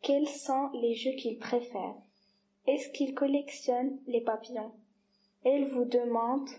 quels 0.03 0.29
sont 0.29 0.71
les 0.75 0.95
jeux 0.95 1.13
qu'il 1.13 1.39
préfère, 1.39 1.95
est-ce 2.67 2.89
qu'il 2.91 3.15
collectionne 3.15 3.99
les 4.07 4.21
papillons? 4.21 4.73
Elles 5.45 5.67
vous 5.67 5.85
demandent 5.85 6.51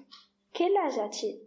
quel 0.54 0.76
âge 0.78 0.98
a-t-il, 1.00 1.40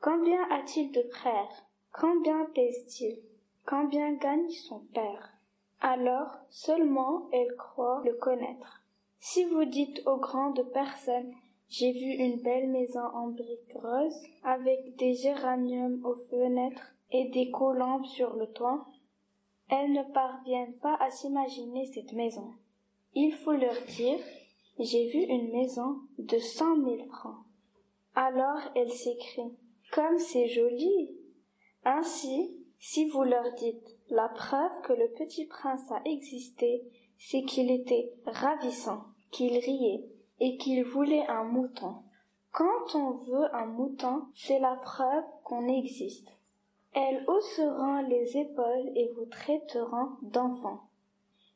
combien 0.00 0.42
a-t-il 0.50 0.92
de 0.92 1.02
frères, 1.10 1.64
combien 1.92 2.44
pèse-t-il, 2.54 3.18
combien 3.66 4.14
gagne 4.14 4.50
son 4.50 4.80
père? 4.94 5.32
Alors 5.80 6.38
seulement 6.50 7.28
elles 7.32 7.54
croient 7.56 8.02
le 8.04 8.14
connaître. 8.14 8.82
Si 9.18 9.44
vous 9.44 9.64
dites 9.64 10.02
aux 10.06 10.18
grandes 10.18 10.64
personnes 10.72 11.32
j'ai 11.68 11.92
vu 11.92 12.22
une 12.22 12.42
belle 12.42 12.68
maison 12.68 13.00
en 13.14 13.28
briques 13.28 13.72
roses, 13.74 14.22
avec 14.44 14.94
des 14.96 15.14
géraniums 15.14 16.04
aux 16.04 16.16
fenêtres 16.28 16.94
et 17.10 17.30
des 17.30 17.50
colombes 17.50 18.04
sur 18.04 18.36
le 18.36 18.46
toit. 18.48 18.84
Elles 19.70 19.90
ne 19.92 20.02
parviennent 20.12 20.76
pas 20.82 20.96
à 21.00 21.10
s'imaginer 21.10 21.86
cette 21.86 22.12
maison. 22.12 22.52
Il 23.14 23.32
faut 23.32 23.52
leur 23.52 23.80
dire 23.96 24.18
j'ai 24.78 25.06
vu 25.08 25.20
une 25.20 25.50
maison 25.50 26.00
de 26.18 26.38
cent 26.38 26.76
mille 26.76 27.06
francs. 27.06 27.38
Alors 28.14 28.60
elles 28.74 28.92
s'écrient 28.92 29.56
comme 29.92 30.18
c'est 30.18 30.48
joli. 30.48 31.10
Ainsi, 31.84 32.56
si 32.78 33.08
vous 33.08 33.22
leur 33.22 33.52
dites 33.54 33.96
la 34.10 34.28
preuve 34.28 34.80
que 34.82 34.92
le 34.92 35.08
petit 35.08 35.46
prince 35.46 35.90
a 35.90 36.00
existé, 36.04 36.82
c'est 37.18 37.42
qu'il 37.42 37.70
était 37.70 38.12
ravissant, 38.26 39.04
qu'il 39.30 39.56
riait, 39.58 40.04
et 40.40 40.56
qu'il 40.56 40.84
voulait 40.84 41.26
un 41.28 41.44
mouton. 41.44 41.94
Quand 42.50 42.94
on 42.94 43.12
veut 43.12 43.54
un 43.54 43.66
mouton, 43.66 44.22
c'est 44.34 44.58
la 44.58 44.76
preuve 44.76 45.24
qu'on 45.44 45.68
existe. 45.68 46.28
Elles 46.92 47.24
hausseront 47.26 48.02
les 48.08 48.36
épaules 48.36 48.90
et 48.94 49.10
vous 49.16 49.24
traiteront 49.26 50.10
d'enfant. 50.22 50.80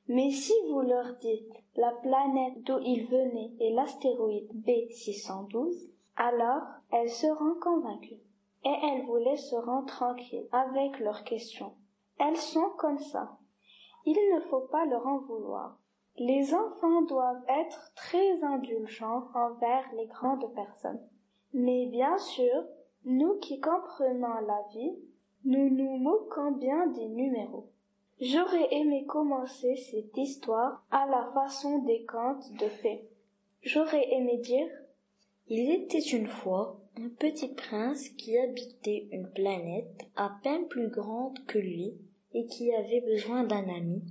Mais 0.09 0.31
si 0.31 0.53
vous 0.69 0.81
leur 0.81 1.17
dites 1.17 1.53
la 1.77 1.91
planète 1.91 2.63
d'où 2.63 2.79
ils 2.81 3.05
venaient 3.07 3.53
est 3.61 3.75
l'astéroïde 3.75 4.51
B612, 4.65 5.89
alors 6.17 6.63
elles 6.91 7.11
seront 7.11 7.55
convaincues 7.61 8.21
et 8.67 8.75
elles 8.83 9.07
vous 9.07 9.19
laisseront 9.19 9.85
tranquilles 9.85 10.49
avec 10.51 10.99
leurs 10.99 11.23
questions. 11.23 11.75
Elles 12.19 12.37
sont 12.37 12.71
comme 12.79 12.99
ça. 12.99 13.39
Il 14.05 14.17
ne 14.35 14.41
faut 14.41 14.67
pas 14.73 14.85
leur 14.87 15.07
en 15.07 15.19
vouloir. 15.19 15.79
Les 16.19 16.53
enfants 16.53 17.03
doivent 17.03 17.45
être 17.49 17.93
très 17.95 18.43
indulgents 18.43 19.29
envers 19.35 19.85
les 19.95 20.07
grandes 20.07 20.53
personnes. 20.55 21.01
Mais 21.55 21.87
bien 21.87 22.19
sûr, 22.19 22.65
nous 23.05 23.39
qui 23.39 23.61
comprenons 23.61 24.41
la 24.47 24.63
vie, 24.73 24.99
nous 25.45 25.71
nous 25.71 25.97
moquons 25.99 26.51
bien 26.51 26.89
des 26.89 27.07
numéros. 27.07 27.69
J'aurais 28.21 28.75
aimé 28.75 29.05
commencer 29.07 29.77
cette 29.77 30.17
histoire 30.17 30.85
à 30.91 31.07
la 31.07 31.31
façon 31.35 31.79
des 31.85 32.05
contes 32.05 32.53
de 32.55 32.67
fées. 32.67 33.07
J'aurais 33.63 34.13
aimé 34.13 34.39
dire 34.39 34.69
Il 35.47 35.71
était 35.71 36.01
une 36.01 36.27
fois 36.27 36.81
un 36.99 37.09
petit 37.11 37.49
prince 37.49 38.09
qui 38.11 38.39
habitait 38.39 39.09
une 39.13 39.31
planète 39.31 40.07
à 40.17 40.31
peine 40.43 40.67
plus 40.69 40.89
grande 40.89 41.39
que 41.47 41.59
lui 41.59 41.95
et 42.33 42.47
qui 42.47 42.73
avait 42.73 43.03
besoin 43.03 43.45
d'un 43.45 43.69
ami. 43.69 44.03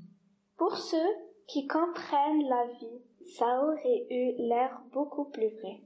Pour 0.58 0.78
ceux 0.78 1.16
qui 1.48 1.66
comprennent 1.68 2.48
la 2.48 2.68
vie, 2.80 3.02
ça 3.38 3.64
aurait 3.64 4.06
eu 4.10 4.36
l'air 4.38 4.82
beaucoup 4.94 5.26
plus 5.26 5.50
vrai. 5.50 5.82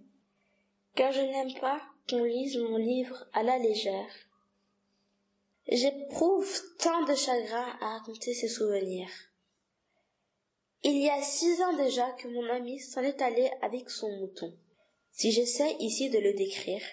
Car 0.95 1.11
je 1.11 1.21
n'aime 1.21 1.53
pas 1.61 1.81
qu'on 2.09 2.23
lise 2.23 2.57
mon 2.57 2.77
livre 2.77 3.25
à 3.33 3.43
la 3.43 3.57
légère. 3.57 4.11
J'éprouve 5.67 6.61
tant 6.79 7.05
de 7.05 7.15
chagrin 7.15 7.65
à 7.79 7.99
raconter 7.99 8.33
ces 8.33 8.47
souvenirs. 8.49 9.11
Il 10.83 10.97
y 10.97 11.09
a 11.09 11.21
six 11.21 11.61
ans 11.61 11.75
déjà 11.75 12.11
que 12.13 12.27
mon 12.27 12.49
ami 12.49 12.79
s'en 12.79 13.01
est 13.01 13.21
allé 13.21 13.49
avec 13.61 13.89
son 13.89 14.09
mouton. 14.17 14.53
Si 15.11 15.31
j'essaie 15.31 15.75
ici 15.79 16.09
de 16.09 16.19
le 16.19 16.33
décrire, 16.33 16.83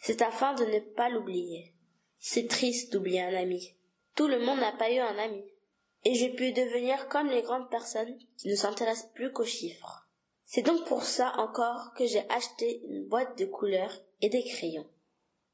c'est 0.00 0.22
afin 0.22 0.54
de 0.54 0.64
ne 0.64 0.80
pas 0.80 1.08
l'oublier. 1.08 1.72
C'est 2.18 2.48
triste 2.48 2.92
d'oublier 2.92 3.22
un 3.22 3.34
ami. 3.34 3.74
Tout 4.16 4.28
le 4.28 4.38
monde 4.40 4.60
n'a 4.60 4.72
pas 4.72 4.90
eu 4.90 4.98
un 4.98 5.18
ami 5.18 5.44
et 6.04 6.14
j'ai 6.14 6.30
pu 6.30 6.52
devenir 6.52 7.08
comme 7.08 7.28
les 7.28 7.42
grandes 7.42 7.70
personnes 7.70 8.18
qui 8.36 8.48
ne 8.48 8.54
s'intéressent 8.54 9.10
plus 9.14 9.32
qu'aux 9.32 9.44
chiffres. 9.44 10.06
C'est 10.44 10.62
donc 10.62 10.86
pour 10.86 11.02
ça 11.02 11.32
encore 11.38 11.92
que 11.96 12.06
j'ai 12.06 12.28
acheté 12.30 12.82
une 12.88 13.06
boîte 13.06 13.38
de 13.38 13.46
couleurs 13.46 13.96
et 14.20 14.28
des 14.28 14.44
crayons. 14.44 14.86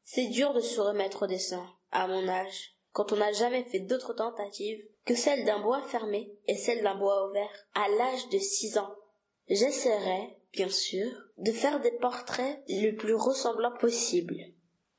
C'est 0.03 0.27
dur 0.27 0.53
de 0.53 0.61
se 0.61 0.81
remettre 0.81 1.23
au 1.23 1.27
dessin, 1.27 1.65
à 1.93 2.09
mon 2.09 2.29
âge, 2.29 2.75
quand 2.93 3.13
on 3.13 3.17
n'a 3.17 3.33
jamais 3.33 3.65
fait 3.65 3.81
d'autres 3.81 4.15
tentatives 4.15 4.85
que 5.05 5.15
celle 5.15 5.45
d'un 5.45 5.61
bois 5.61 5.83
fermé 5.83 6.33
et 6.49 6.57
celle 6.57 6.83
d'un 6.83 6.97
bois 6.97 7.29
ouvert 7.29 7.67
à 7.75 7.89
l'âge 7.89 8.29
de 8.31 8.39
six 8.39 8.77
ans. 8.77 8.95
J'essaierai, 9.49 10.37
bien 10.53 10.69
sûr, 10.69 11.11
de 11.39 11.53
faire 11.53 11.81
des 11.81 11.93
portraits 11.93 12.63
le 12.69 12.93
plus 12.93 13.15
ressemblants 13.15 13.77
possible. 13.79 14.37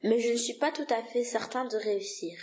Mais 0.04 0.20
je 0.20 0.32
ne 0.32 0.38
suis 0.38 0.56
pas 0.56 0.72
tout 0.72 0.88
à 0.90 1.04
fait 1.04 1.24
certain 1.24 1.66
de 1.66 1.78
réussir. 1.78 2.38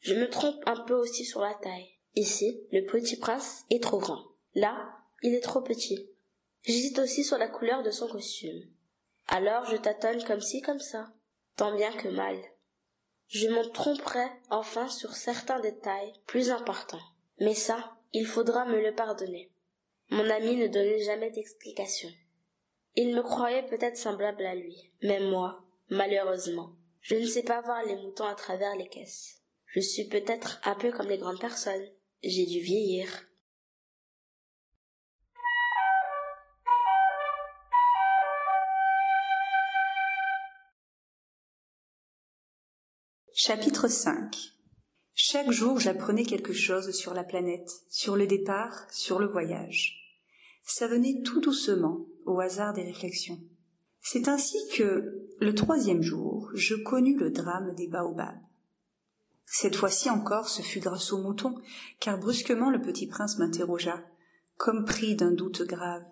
Je 0.00 0.14
me 0.14 0.28
trompe 0.28 0.62
un 0.66 0.80
peu 0.84 0.94
aussi 0.94 1.24
sur 1.24 1.40
la 1.40 1.54
taille. 1.54 1.94
Ici, 2.14 2.60
le 2.72 2.84
petit 2.84 3.16
prince 3.16 3.64
est 3.70 3.82
trop 3.82 3.98
grand. 3.98 4.24
Là, 4.54 4.90
il 5.22 5.34
est 5.34 5.40
trop 5.40 5.60
petit. 5.60 6.10
J'hésite 6.62 6.98
aussi 6.98 7.24
sur 7.24 7.38
la 7.38 7.48
couleur 7.48 7.82
de 7.82 7.90
son 7.90 8.08
costume. 8.08 8.62
Alors 9.26 9.66
je 9.66 9.76
tâtonne 9.76 10.22
comme 10.24 10.40
ci, 10.40 10.60
comme 10.60 10.80
ça, 10.80 11.12
tant 11.56 11.74
bien 11.74 11.92
que 11.92 12.08
mal. 12.08 12.36
Je 13.28 13.48
m'en 13.48 13.68
tromperai 13.68 14.24
enfin 14.50 14.88
sur 14.88 15.12
certains 15.14 15.60
détails 15.60 16.12
plus 16.26 16.50
importants. 16.50 17.02
Mais 17.40 17.54
ça, 17.54 17.96
il 18.12 18.26
faudra 18.26 18.64
me 18.64 18.80
le 18.80 18.94
pardonner. 18.94 19.52
Mon 20.10 20.28
ami 20.30 20.56
ne 20.56 20.66
donnait 20.66 21.04
jamais 21.04 21.30
d'explication. 21.30 22.08
Il 23.00 23.14
me 23.14 23.22
croyait 23.22 23.62
peut-être 23.62 23.96
semblable 23.96 24.44
à 24.44 24.56
lui, 24.56 24.90
mais 25.04 25.20
moi, 25.20 25.64
malheureusement, 25.88 26.74
Je 27.00 27.14
ne 27.14 27.26
sais 27.26 27.44
pas 27.44 27.60
voir 27.60 27.84
les 27.84 27.94
moutons 27.94 28.24
à 28.24 28.34
travers 28.34 28.74
les 28.74 28.88
caisses. 28.88 29.40
Je 29.66 29.78
suis 29.78 30.08
peut-être 30.08 30.60
un 30.64 30.74
peu 30.74 30.90
comme 30.90 31.06
les 31.06 31.16
grandes 31.16 31.38
personnes. 31.38 31.86
J'ai 32.24 32.44
dû 32.44 32.58
vieillir. 32.58 33.06
Chapitre 43.32 43.86
5 43.86 44.34
Chaque 45.14 45.52
jour 45.52 45.78
j'apprenais 45.78 46.24
quelque 46.24 46.52
chose 46.52 46.90
sur 46.90 47.14
la 47.14 47.22
planète, 47.22 47.70
sur 47.88 48.16
le 48.16 48.26
départ, 48.26 48.90
sur 48.90 49.20
le 49.20 49.28
voyage. 49.28 49.94
Ça 50.64 50.88
venait 50.88 51.22
tout 51.24 51.40
doucement, 51.40 52.04
au 52.28 52.40
hasard 52.40 52.72
des 52.72 52.82
réflexions. 52.82 53.40
C'est 54.00 54.28
ainsi 54.28 54.56
que, 54.74 55.26
le 55.40 55.54
troisième 55.54 56.02
jour, 56.02 56.50
je 56.54 56.74
connus 56.74 57.16
le 57.16 57.30
drame 57.30 57.74
des 57.74 57.88
baobabs. 57.88 58.40
Cette 59.44 59.76
fois-ci 59.76 60.10
encore, 60.10 60.48
ce 60.48 60.62
fut 60.62 60.80
grâce 60.80 61.12
au 61.12 61.22
mouton, 61.22 61.54
car 62.00 62.18
brusquement 62.18 62.70
le 62.70 62.82
petit 62.82 63.06
prince 63.06 63.38
m'interrogea, 63.38 64.04
comme 64.56 64.84
pris 64.84 65.16
d'un 65.16 65.32
doute 65.32 65.62
grave. 65.62 66.04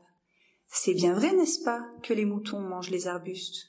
C'est 0.68 0.94
bien 0.94 1.12
vrai, 1.12 1.32
n'est-ce 1.35 1.62
pas, 1.62 1.87
que 2.02 2.14
les 2.14 2.25
moutons 2.25 2.61
mangent 2.61 2.90
les 2.90 3.06
arbustes? 3.06 3.66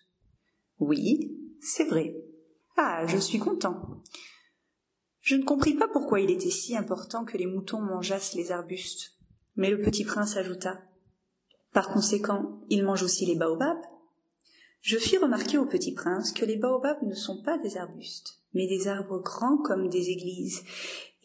Oui, 0.80 1.38
c'est 1.60 1.86
vrai. 1.86 2.16
Ah, 2.78 3.06
je 3.08 3.18
suis 3.18 3.40
content. 3.40 4.02
Je 5.20 5.36
ne 5.36 5.44
compris 5.44 5.74
pas 5.74 5.88
pourquoi 5.88 6.22
il 6.22 6.32
était 6.32 6.50
si 6.50 6.78
important 6.78 7.26
que 7.26 7.38
les 7.38 7.48
moutons 7.48 7.82
mangeassent 7.82 8.36
les 8.36 8.52
arbustes. 8.52 9.18
Mais 9.56 9.70
le 9.70 9.82
petit 9.82 10.06
prince 10.06 10.38
ajouta. 10.38 10.87
Par 11.74 11.90
conséquent, 11.90 12.62
ils 12.70 12.84
mangent 12.84 13.04
aussi 13.04 13.26
les 13.26 13.36
baobabs 13.36 13.82
je 14.88 14.98
fis 14.98 15.18
remarquer 15.18 15.58
au 15.58 15.66
petit 15.66 15.92
prince 15.92 16.32
que 16.32 16.46
les 16.46 16.56
baobabs 16.56 17.02
ne 17.04 17.14
sont 17.14 17.42
pas 17.42 17.58
des 17.58 17.76
arbustes, 17.76 18.40
mais 18.54 18.68
des 18.68 18.88
arbres 18.88 19.20
grands 19.20 19.58
comme 19.58 19.90
des 19.90 20.12
églises, 20.12 20.64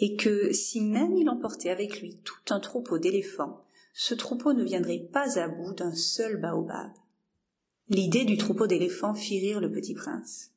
et 0.01 0.17
que 0.17 0.53
si 0.53 0.81
même 0.81 1.17
il 1.17 1.29
emportait 1.29 1.71
avec 1.71 2.01
lui 2.01 2.19
tout 2.25 2.53
un 2.53 2.59
troupeau 2.59 2.99
d'éléphants, 2.99 3.65
ce 3.95 4.15
troupeau 4.15 4.53
ne 4.53 4.65
viendrait 4.65 5.07
pas 5.13 5.39
à 5.39 5.47
bout 5.47 5.75
d'un 5.75 5.95
seul 5.95 6.41
baobab. 6.41 6.91
L'idée 7.89 8.25
du 8.25 8.37
troupeau 8.37 8.67
d'éléphants 8.67 9.15
fit 9.15 9.39
rire 9.39 9.61
le 9.61 9.71
petit 9.71 9.95
prince. 9.95 10.51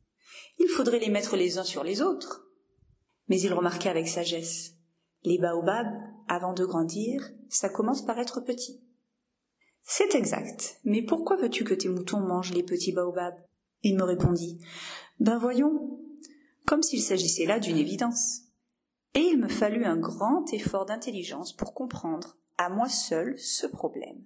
Il 0.57 0.69
faudrait 0.69 0.99
les 0.99 1.09
mettre 1.09 1.35
les 1.35 1.57
uns 1.59 1.63
sur 1.63 1.83
les 1.83 2.01
autres. 2.01 2.47
Mais 3.27 3.39
il 3.41 3.53
remarqua 3.53 3.91
avec 3.91 4.07
sagesse. 4.07 4.75
Les 5.23 5.37
baobabs, 5.37 5.93
avant 6.27 6.53
de 6.53 6.65
grandir, 6.65 7.21
ça 7.49 7.67
commence 7.67 8.05
par 8.05 8.17
être 8.19 8.39
petit. 8.39 8.84
C'est 9.87 10.15
exact. 10.15 10.79
Mais 10.83 11.03
pourquoi 11.03 11.37
veux-tu 11.37 11.63
que 11.63 11.75
tes 11.75 11.89
moutons 11.89 12.19
mangent 12.19 12.53
les 12.53 12.63
petits 12.63 12.91
baobabs? 12.91 13.37
Il 13.83 13.95
me 13.95 14.03
répondit. 14.03 14.59
Ben 15.19 15.37
voyons. 15.37 15.99
Comme 16.65 16.81
s'il 16.81 17.01
s'agissait 17.01 17.45
là 17.45 17.59
d'une 17.59 17.77
évidence. 17.77 18.41
Et 19.13 19.19
il 19.19 19.37
me 19.37 19.47
fallut 19.47 19.85
un 19.85 19.95
grand 19.95 20.51
effort 20.53 20.85
d'intelligence 20.85 21.53
pour 21.53 21.75
comprendre, 21.75 22.35
à 22.57 22.69
moi 22.69 22.89
seul, 22.89 23.37
ce 23.37 23.67
problème. 23.67 24.25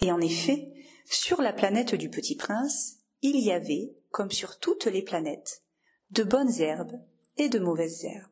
Et 0.00 0.10
en 0.10 0.20
effet, 0.20 0.72
sur 1.04 1.40
la 1.40 1.52
planète 1.52 1.94
du 1.94 2.10
Petit 2.10 2.34
Prince, 2.34 2.96
il 3.22 3.38
y 3.38 3.52
avait, 3.52 3.94
comme 4.10 4.32
sur 4.32 4.58
toutes 4.58 4.86
les 4.86 5.02
planètes, 5.02 5.62
de 6.10 6.24
bonnes 6.24 6.60
herbes 6.60 7.00
et 7.36 7.48
de 7.48 7.60
mauvaises 7.60 8.04
herbes. 8.04 8.28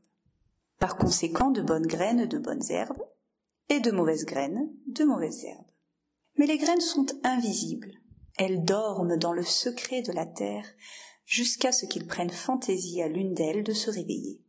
Par 0.80 0.96
conséquent, 0.96 1.50
de 1.50 1.62
bonnes 1.62 1.86
graines 1.86 2.26
de 2.26 2.38
bonnes 2.38 2.68
herbes 2.70 3.02
et 3.68 3.78
de 3.78 3.92
mauvaises 3.92 4.24
graines 4.24 4.68
de 4.86 5.04
mauvaises 5.04 5.44
herbes. 5.44 5.67
Mais 6.38 6.46
les 6.46 6.56
graines 6.56 6.80
sont 6.80 7.06
invisibles. 7.24 7.92
Elles 8.38 8.64
dorment 8.64 9.16
dans 9.16 9.32
le 9.32 9.42
secret 9.42 10.02
de 10.02 10.12
la 10.12 10.24
terre 10.24 10.66
jusqu'à 11.26 11.72
ce 11.72 11.84
qu'il 11.84 12.06
prenne 12.06 12.30
fantaisie 12.30 13.02
à 13.02 13.08
l'une 13.08 13.34
d'elles 13.34 13.64
de 13.64 13.74
se 13.74 13.90
réveiller. 13.90 14.40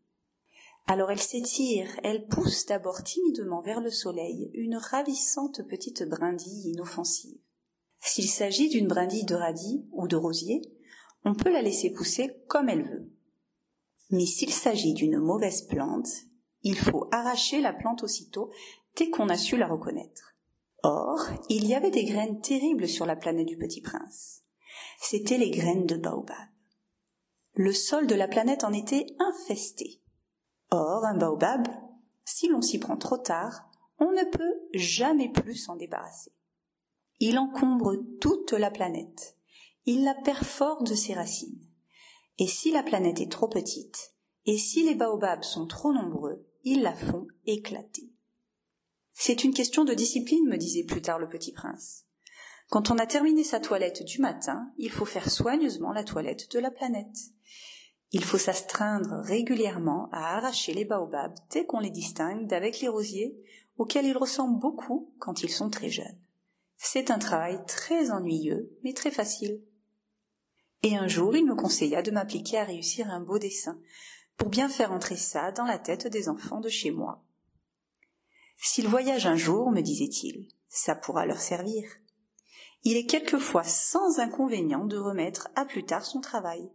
Alors 0.87 1.11
elles 1.11 1.19
s'étirent, 1.19 1.99
elles 2.03 2.25
poussent 2.27 2.65
d'abord 2.65 3.03
timidement 3.03 3.61
vers 3.61 3.81
le 3.81 3.91
soleil 3.91 4.49
une 4.53 4.75
ravissante 4.75 5.61
petite 5.67 6.03
brindille 6.03 6.71
inoffensive. 6.71 7.37
S'il 7.99 8.29
s'agit 8.29 8.69
d'une 8.69 8.87
brindille 8.87 9.25
de 9.25 9.35
radis 9.35 9.85
ou 9.91 10.07
de 10.07 10.15
rosier, 10.15 10.61
on 11.25 11.35
peut 11.35 11.51
la 11.51 11.61
laisser 11.61 11.91
pousser 11.91 12.37
comme 12.47 12.69
elle 12.69 12.87
veut. 12.87 13.11
Mais 14.09 14.25
s'il 14.25 14.51
s'agit 14.51 14.93
d'une 14.93 15.19
mauvaise 15.19 15.63
plante, 15.63 16.07
il 16.63 16.77
faut 16.77 17.07
arracher 17.11 17.61
la 17.61 17.73
plante 17.73 18.03
aussitôt 18.03 18.51
dès 18.95 19.09
qu'on 19.09 19.29
a 19.29 19.37
su 19.37 19.57
la 19.57 19.67
reconnaître. 19.67 20.35
Or, 20.83 21.25
il 21.49 21.67
y 21.67 21.75
avait 21.75 21.91
des 21.91 22.05
graines 22.05 22.39
terribles 22.39 22.87
sur 22.87 23.05
la 23.05 23.15
planète 23.15 23.47
du 23.47 23.57
Petit 23.57 23.81
Prince. 23.81 24.43
C'étaient 25.01 25.37
les 25.37 25.49
graines 25.49 25.85
de 25.85 25.95
baobab. 25.95 26.47
Le 27.53 27.73
sol 27.73 28.07
de 28.07 28.15
la 28.15 28.27
planète 28.27 28.63
en 28.63 28.71
était 28.71 29.07
infesté. 29.19 30.01
Or, 30.71 31.03
un 31.03 31.17
baobab, 31.17 31.67
si 32.23 32.47
l'on 32.47 32.61
s'y 32.61 32.79
prend 32.79 32.95
trop 32.95 33.17
tard, 33.17 33.69
on 33.97 34.11
ne 34.11 34.23
peut 34.23 34.55
jamais 34.73 35.29
plus 35.29 35.55
s'en 35.55 35.75
débarrasser. 35.75 36.31
Il 37.19 37.37
encombre 37.37 37.97
toute 38.21 38.53
la 38.53 38.71
planète. 38.71 39.35
Il 39.85 40.03
la 40.03 40.15
perfore 40.15 40.83
de 40.83 40.95
ses 40.95 41.13
racines. 41.13 41.67
Et 42.37 42.47
si 42.47 42.71
la 42.71 42.83
planète 42.83 43.19
est 43.19 43.31
trop 43.31 43.49
petite, 43.49 44.13
et 44.45 44.57
si 44.57 44.83
les 44.83 44.95
baobabs 44.95 45.43
sont 45.43 45.67
trop 45.67 45.91
nombreux, 45.91 46.45
ils 46.63 46.81
la 46.81 46.93
font 46.93 47.27
éclater. 47.45 48.09
C'est 49.21 49.43
une 49.43 49.53
question 49.53 49.83
de 49.83 49.93
discipline, 49.93 50.47
me 50.47 50.55
disait 50.55 50.85
plus 50.85 51.01
tard 51.01 51.19
le 51.19 51.27
petit 51.27 51.51
prince. 51.51 52.05
Quand 52.69 52.89
on 52.89 52.97
a 52.97 53.05
terminé 53.05 53.43
sa 53.43 53.59
toilette 53.59 54.01
du 54.05 54.21
matin, 54.21 54.71
il 54.77 54.89
faut 54.89 55.03
faire 55.03 55.29
soigneusement 55.29 55.91
la 55.91 56.05
toilette 56.05 56.49
de 56.53 56.59
la 56.59 56.71
planète. 56.71 57.17
Il 58.13 58.23
faut 58.23 58.37
s'astreindre 58.37 59.19
régulièrement 59.25 60.07
à 60.13 60.37
arracher 60.37 60.73
les 60.73 60.85
baobabs 60.85 61.35
dès 61.49 61.65
qu'on 61.65 61.81
les 61.81 61.89
distingue 61.89 62.47
d'avec 62.47 62.79
les 62.79 62.87
rosiers, 62.87 63.37
auxquels 63.77 64.05
ils 64.05 64.15
ressemblent 64.15 64.57
beaucoup 64.57 65.13
quand 65.19 65.43
ils 65.43 65.51
sont 65.51 65.69
très 65.69 65.89
jeunes. 65.89 66.17
C'est 66.77 67.11
un 67.11 67.19
travail 67.19 67.59
très 67.67 68.11
ennuyeux, 68.11 68.71
mais 68.85 68.93
très 68.93 69.11
facile. 69.11 69.61
Et 70.81 70.95
un 70.95 71.09
jour, 71.09 71.35
il 71.35 71.45
me 71.45 71.55
conseilla 71.55 72.01
de 72.01 72.11
m'appliquer 72.11 72.59
à 72.59 72.63
réussir 72.63 73.09
un 73.09 73.19
beau 73.19 73.37
dessin, 73.37 73.81
pour 74.37 74.47
bien 74.47 74.69
faire 74.69 74.93
entrer 74.93 75.17
ça 75.17 75.51
dans 75.51 75.65
la 75.65 75.77
tête 75.77 76.07
des 76.07 76.29
enfants 76.29 76.61
de 76.61 76.69
chez 76.69 76.91
moi. 76.91 77.21
S'ils 78.61 78.87
voyagent 78.87 79.25
un 79.25 79.35
jour, 79.35 79.71
me 79.71 79.81
disait-il, 79.81 80.49
ça 80.67 80.95
pourra 80.95 81.25
leur 81.25 81.39
servir. 81.39 81.83
Il 82.83 82.97
est 82.97 83.05
quelquefois 83.05 83.63
sans 83.63 84.19
inconvénient 84.19 84.85
de 84.85 84.97
remettre 84.97 85.49
à 85.55 85.65
plus 85.65 85.85
tard 85.85 86.05
son 86.05 86.21
travail. 86.21 86.69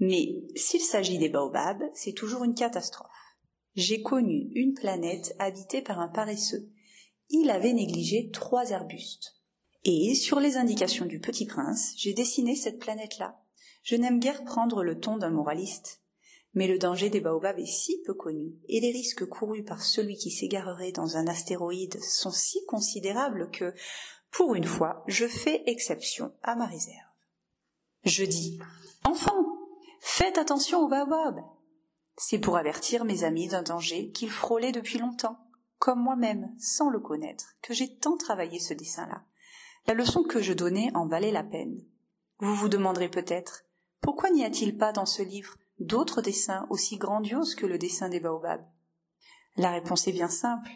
Mais 0.00 0.42
s'il 0.56 0.80
s'agit 0.80 1.18
des 1.18 1.28
baobabs, 1.28 1.84
c'est 1.94 2.12
toujours 2.12 2.44
une 2.44 2.54
catastrophe. 2.54 3.10
J'ai 3.74 4.02
connu 4.02 4.50
une 4.54 4.74
planète 4.74 5.34
habitée 5.38 5.80
par 5.80 6.00
un 6.00 6.08
paresseux. 6.08 6.68
Il 7.30 7.50
avait 7.50 7.72
négligé 7.72 8.30
trois 8.30 8.72
arbustes. 8.72 9.36
Et, 9.84 10.14
sur 10.14 10.38
les 10.38 10.56
indications 10.56 11.06
du 11.06 11.18
petit 11.18 11.46
prince, 11.46 11.94
j'ai 11.96 12.12
dessiné 12.12 12.54
cette 12.54 12.78
planète-là. 12.78 13.40
Je 13.82 13.96
n'aime 13.96 14.20
guère 14.20 14.44
prendre 14.44 14.84
le 14.84 15.00
ton 15.00 15.16
d'un 15.16 15.30
moraliste. 15.30 16.01
Mais 16.54 16.66
le 16.66 16.78
danger 16.78 17.08
des 17.08 17.20
baobabs 17.20 17.58
est 17.58 17.66
si 17.66 18.02
peu 18.02 18.14
connu, 18.14 18.58
et 18.68 18.80
les 18.80 18.92
risques 18.92 19.26
courus 19.26 19.64
par 19.64 19.82
celui 19.82 20.16
qui 20.16 20.30
s'égarerait 20.30 20.92
dans 20.92 21.16
un 21.16 21.26
astéroïde 21.26 21.98
sont 22.02 22.30
si 22.30 22.64
considérables 22.66 23.50
que, 23.50 23.74
pour 24.30 24.54
une 24.54 24.64
fois, 24.64 25.02
je 25.06 25.26
fais 25.26 25.62
exception 25.66 26.32
à 26.42 26.54
ma 26.54 26.66
réserve. 26.66 26.98
Je 28.04 28.24
dis, 28.24 28.58
enfants, 29.04 29.46
faites 30.00 30.38
attention 30.38 30.80
aux 30.80 30.88
baobabs. 30.88 31.42
C'est 32.18 32.38
pour 32.38 32.56
avertir 32.56 33.04
mes 33.04 33.24
amis 33.24 33.48
d'un 33.48 33.62
danger 33.62 34.10
qu'ils 34.10 34.30
frôlaient 34.30 34.72
depuis 34.72 34.98
longtemps, 34.98 35.38
comme 35.78 36.00
moi-même, 36.02 36.54
sans 36.58 36.90
le 36.90 37.00
connaître, 37.00 37.56
que 37.62 37.72
j'ai 37.72 37.96
tant 37.96 38.16
travaillé 38.16 38.58
ce 38.58 38.74
dessin-là. 38.74 39.24
La 39.86 39.94
leçon 39.94 40.22
que 40.22 40.42
je 40.42 40.52
donnais 40.52 40.90
en 40.94 41.06
valait 41.06 41.32
la 41.32 41.42
peine. 41.42 41.82
Vous 42.38 42.54
vous 42.54 42.68
demanderez 42.68 43.08
peut-être, 43.08 43.64
pourquoi 44.00 44.30
n'y 44.30 44.44
a-t-il 44.44 44.76
pas 44.76 44.92
dans 44.92 45.06
ce 45.06 45.22
livre 45.22 45.56
d'autres 45.82 46.22
dessins 46.22 46.66
aussi 46.70 46.96
grandioses 46.96 47.54
que 47.54 47.66
le 47.66 47.78
dessin 47.78 48.08
des 48.08 48.20
baobabs 48.20 48.64
La 49.56 49.70
réponse 49.72 50.06
est 50.08 50.12
bien 50.12 50.28
simple. 50.28 50.70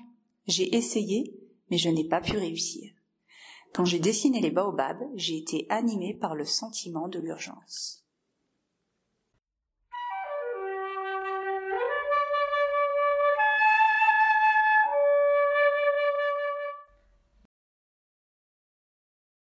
J'ai 0.47 0.77
essayé, 0.77 1.35
mais 1.71 1.79
je 1.79 1.88
n'ai 1.88 2.09
pas 2.09 2.21
pu 2.21 2.37
réussir. 2.37 2.92
Quand 3.75 3.85
j'ai 3.85 3.99
dessiné 3.99 4.40
les 4.40 4.51
baobabs, 4.51 5.03
j'ai 5.14 5.37
été 5.37 5.66
animé 5.69 6.14
par 6.14 6.35
le 6.35 6.45
sentiment 6.45 7.09
de 7.09 7.19
l'urgence. 7.19 8.05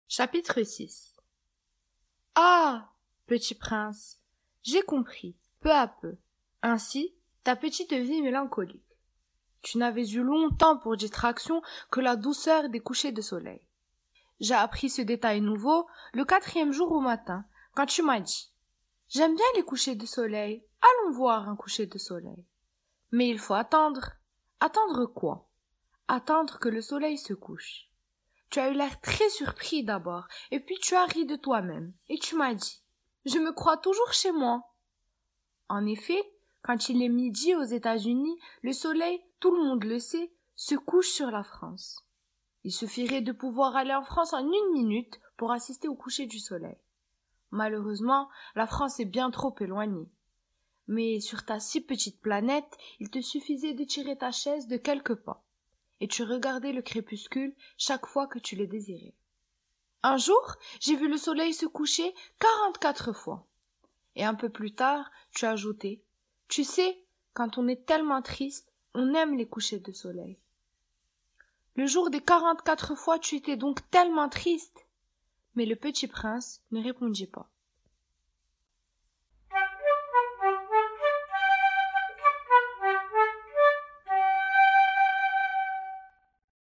Chapitre 0.07 0.61
6 0.61 1.15
Ah 2.35 2.91
Petit 3.25 3.55
prince, 3.55 4.19
j'ai 4.61 4.83
compris 4.83 5.35
peu 5.63 5.71
à 5.71 5.87
peu. 5.87 6.17
Ainsi, 6.61 7.15
ta 7.43 7.55
petite 7.55 7.93
vie 7.93 8.21
mélancolique. 8.21 8.83
Tu 9.61 9.77
n'avais 9.77 10.05
eu 10.05 10.21
longtemps 10.21 10.77
pour 10.77 10.97
distraction 10.97 11.61
que 11.89 12.01
la 12.01 12.17
douceur 12.17 12.69
des 12.69 12.81
couchers 12.81 13.13
de 13.13 13.21
soleil. 13.21 13.65
J'ai 14.41 14.55
appris 14.55 14.89
ce 14.89 15.01
détail 15.01 15.39
nouveau 15.39 15.87
le 16.13 16.25
quatrième 16.25 16.73
jour 16.73 16.91
au 16.91 16.99
matin, 16.99 17.45
quand 17.73 17.85
tu 17.85 18.01
m'as 18.01 18.19
dit 18.19 18.51
J'aime 19.07 19.35
bien 19.35 19.45
les 19.55 19.63
couchers 19.63 19.95
de 19.95 20.05
soleil. 20.05 20.65
Allons 20.81 21.13
voir 21.13 21.47
un 21.47 21.55
coucher 21.55 21.85
de 21.85 21.97
soleil. 21.97 22.45
Mais 23.11 23.29
il 23.29 23.39
faut 23.39 23.53
attendre. 23.53 24.11
Attendre 24.59 25.05
quoi? 25.05 25.49
Attendre 26.09 26.59
que 26.59 26.67
le 26.67 26.81
soleil 26.81 27.17
se 27.17 27.33
couche. 27.33 27.89
Tu 28.49 28.59
as 28.59 28.69
eu 28.69 28.73
l'air 28.73 28.99
très 29.01 29.29
surpris 29.29 29.83
d'abord, 29.83 30.27
et 30.51 30.59
puis 30.59 30.77
tu 30.79 30.95
as 30.95 31.05
ri 31.05 31.25
de 31.25 31.35
toi-même, 31.35 31.93
et 32.09 32.19
tu 32.19 32.35
m'as 32.35 32.53
dit 32.53 32.83
Je 33.25 33.39
me 33.39 33.51
crois 33.51 33.77
toujours 33.77 34.11
chez 34.11 34.31
moi. 34.31 34.72
En 35.73 35.87
effet, 35.87 36.21
quand 36.61 36.89
il 36.89 37.01
est 37.01 37.09
midi 37.09 37.55
aux 37.55 37.63
États-Unis, 37.63 38.37
le 38.61 38.73
soleil, 38.73 39.19
tout 39.39 39.49
le 39.55 39.63
monde 39.63 39.83
le 39.85 39.97
sait, 39.97 40.31
se 40.55 40.75
couche 40.75 41.09
sur 41.09 41.31
la 41.31 41.43
France. 41.43 42.05
Il 42.63 42.71
suffirait 42.71 43.21
de 43.21 43.31
pouvoir 43.31 43.75
aller 43.75 43.95
en 43.95 44.03
France 44.03 44.33
en 44.33 44.45
une 44.45 44.71
minute 44.71 45.19
pour 45.35 45.51
assister 45.51 45.87
au 45.87 45.95
coucher 45.95 46.27
du 46.27 46.37
soleil. 46.37 46.77
Malheureusement, 47.49 48.29
la 48.53 48.67
France 48.67 48.99
est 48.99 49.05
bien 49.05 49.31
trop 49.31 49.55
éloignée. 49.61 50.11
Mais 50.85 51.19
sur 51.19 51.43
ta 51.43 51.59
si 51.59 51.81
petite 51.81 52.21
planète, 52.21 52.77
il 52.99 53.09
te 53.09 53.21
suffisait 53.21 53.73
de 53.73 53.83
tirer 53.83 54.15
ta 54.15 54.29
chaise 54.29 54.67
de 54.67 54.77
quelques 54.77 55.15
pas, 55.15 55.43
et 56.01 56.07
tu 56.07 56.21
regardais 56.21 56.71
le 56.71 56.83
crépuscule 56.83 57.55
chaque 57.77 58.05
fois 58.05 58.27
que 58.27 58.37
tu 58.37 58.55
le 58.55 58.67
désirais. 58.67 59.15
Un 60.03 60.17
jour, 60.17 60.55
j'ai 60.79 60.95
vu 60.95 61.07
le 61.07 61.17
soleil 61.17 61.51
se 61.51 61.65
coucher 61.65 62.13
quarante-quatre 62.37 63.11
fois. 63.11 63.47
Et 64.15 64.23
un 64.23 64.35
peu 64.35 64.49
plus 64.49 64.73
tard, 64.73 65.09
tu 65.31 65.45
ajoutais 65.45 66.01
Tu 66.47 66.63
sais, 66.63 67.03
quand 67.33 67.57
on 67.57 67.67
est 67.67 67.85
tellement 67.85 68.21
triste, 68.21 68.71
on 68.93 69.13
aime 69.13 69.37
les 69.37 69.47
couchers 69.47 69.79
de 69.79 69.91
soleil. 69.91 70.37
Le 71.75 71.87
jour 71.87 72.09
des 72.11 72.21
quarante-quatre 72.21 72.95
fois, 72.95 73.17
tu 73.17 73.35
étais 73.35 73.57
donc 73.57 73.89
tellement 73.89 74.29
triste. 74.29 74.85
Mais 75.55 75.65
le 75.65 75.75
petit 75.75 76.07
prince 76.07 76.61
ne 76.71 76.83
répondit 76.83 77.27
pas. 77.27 77.49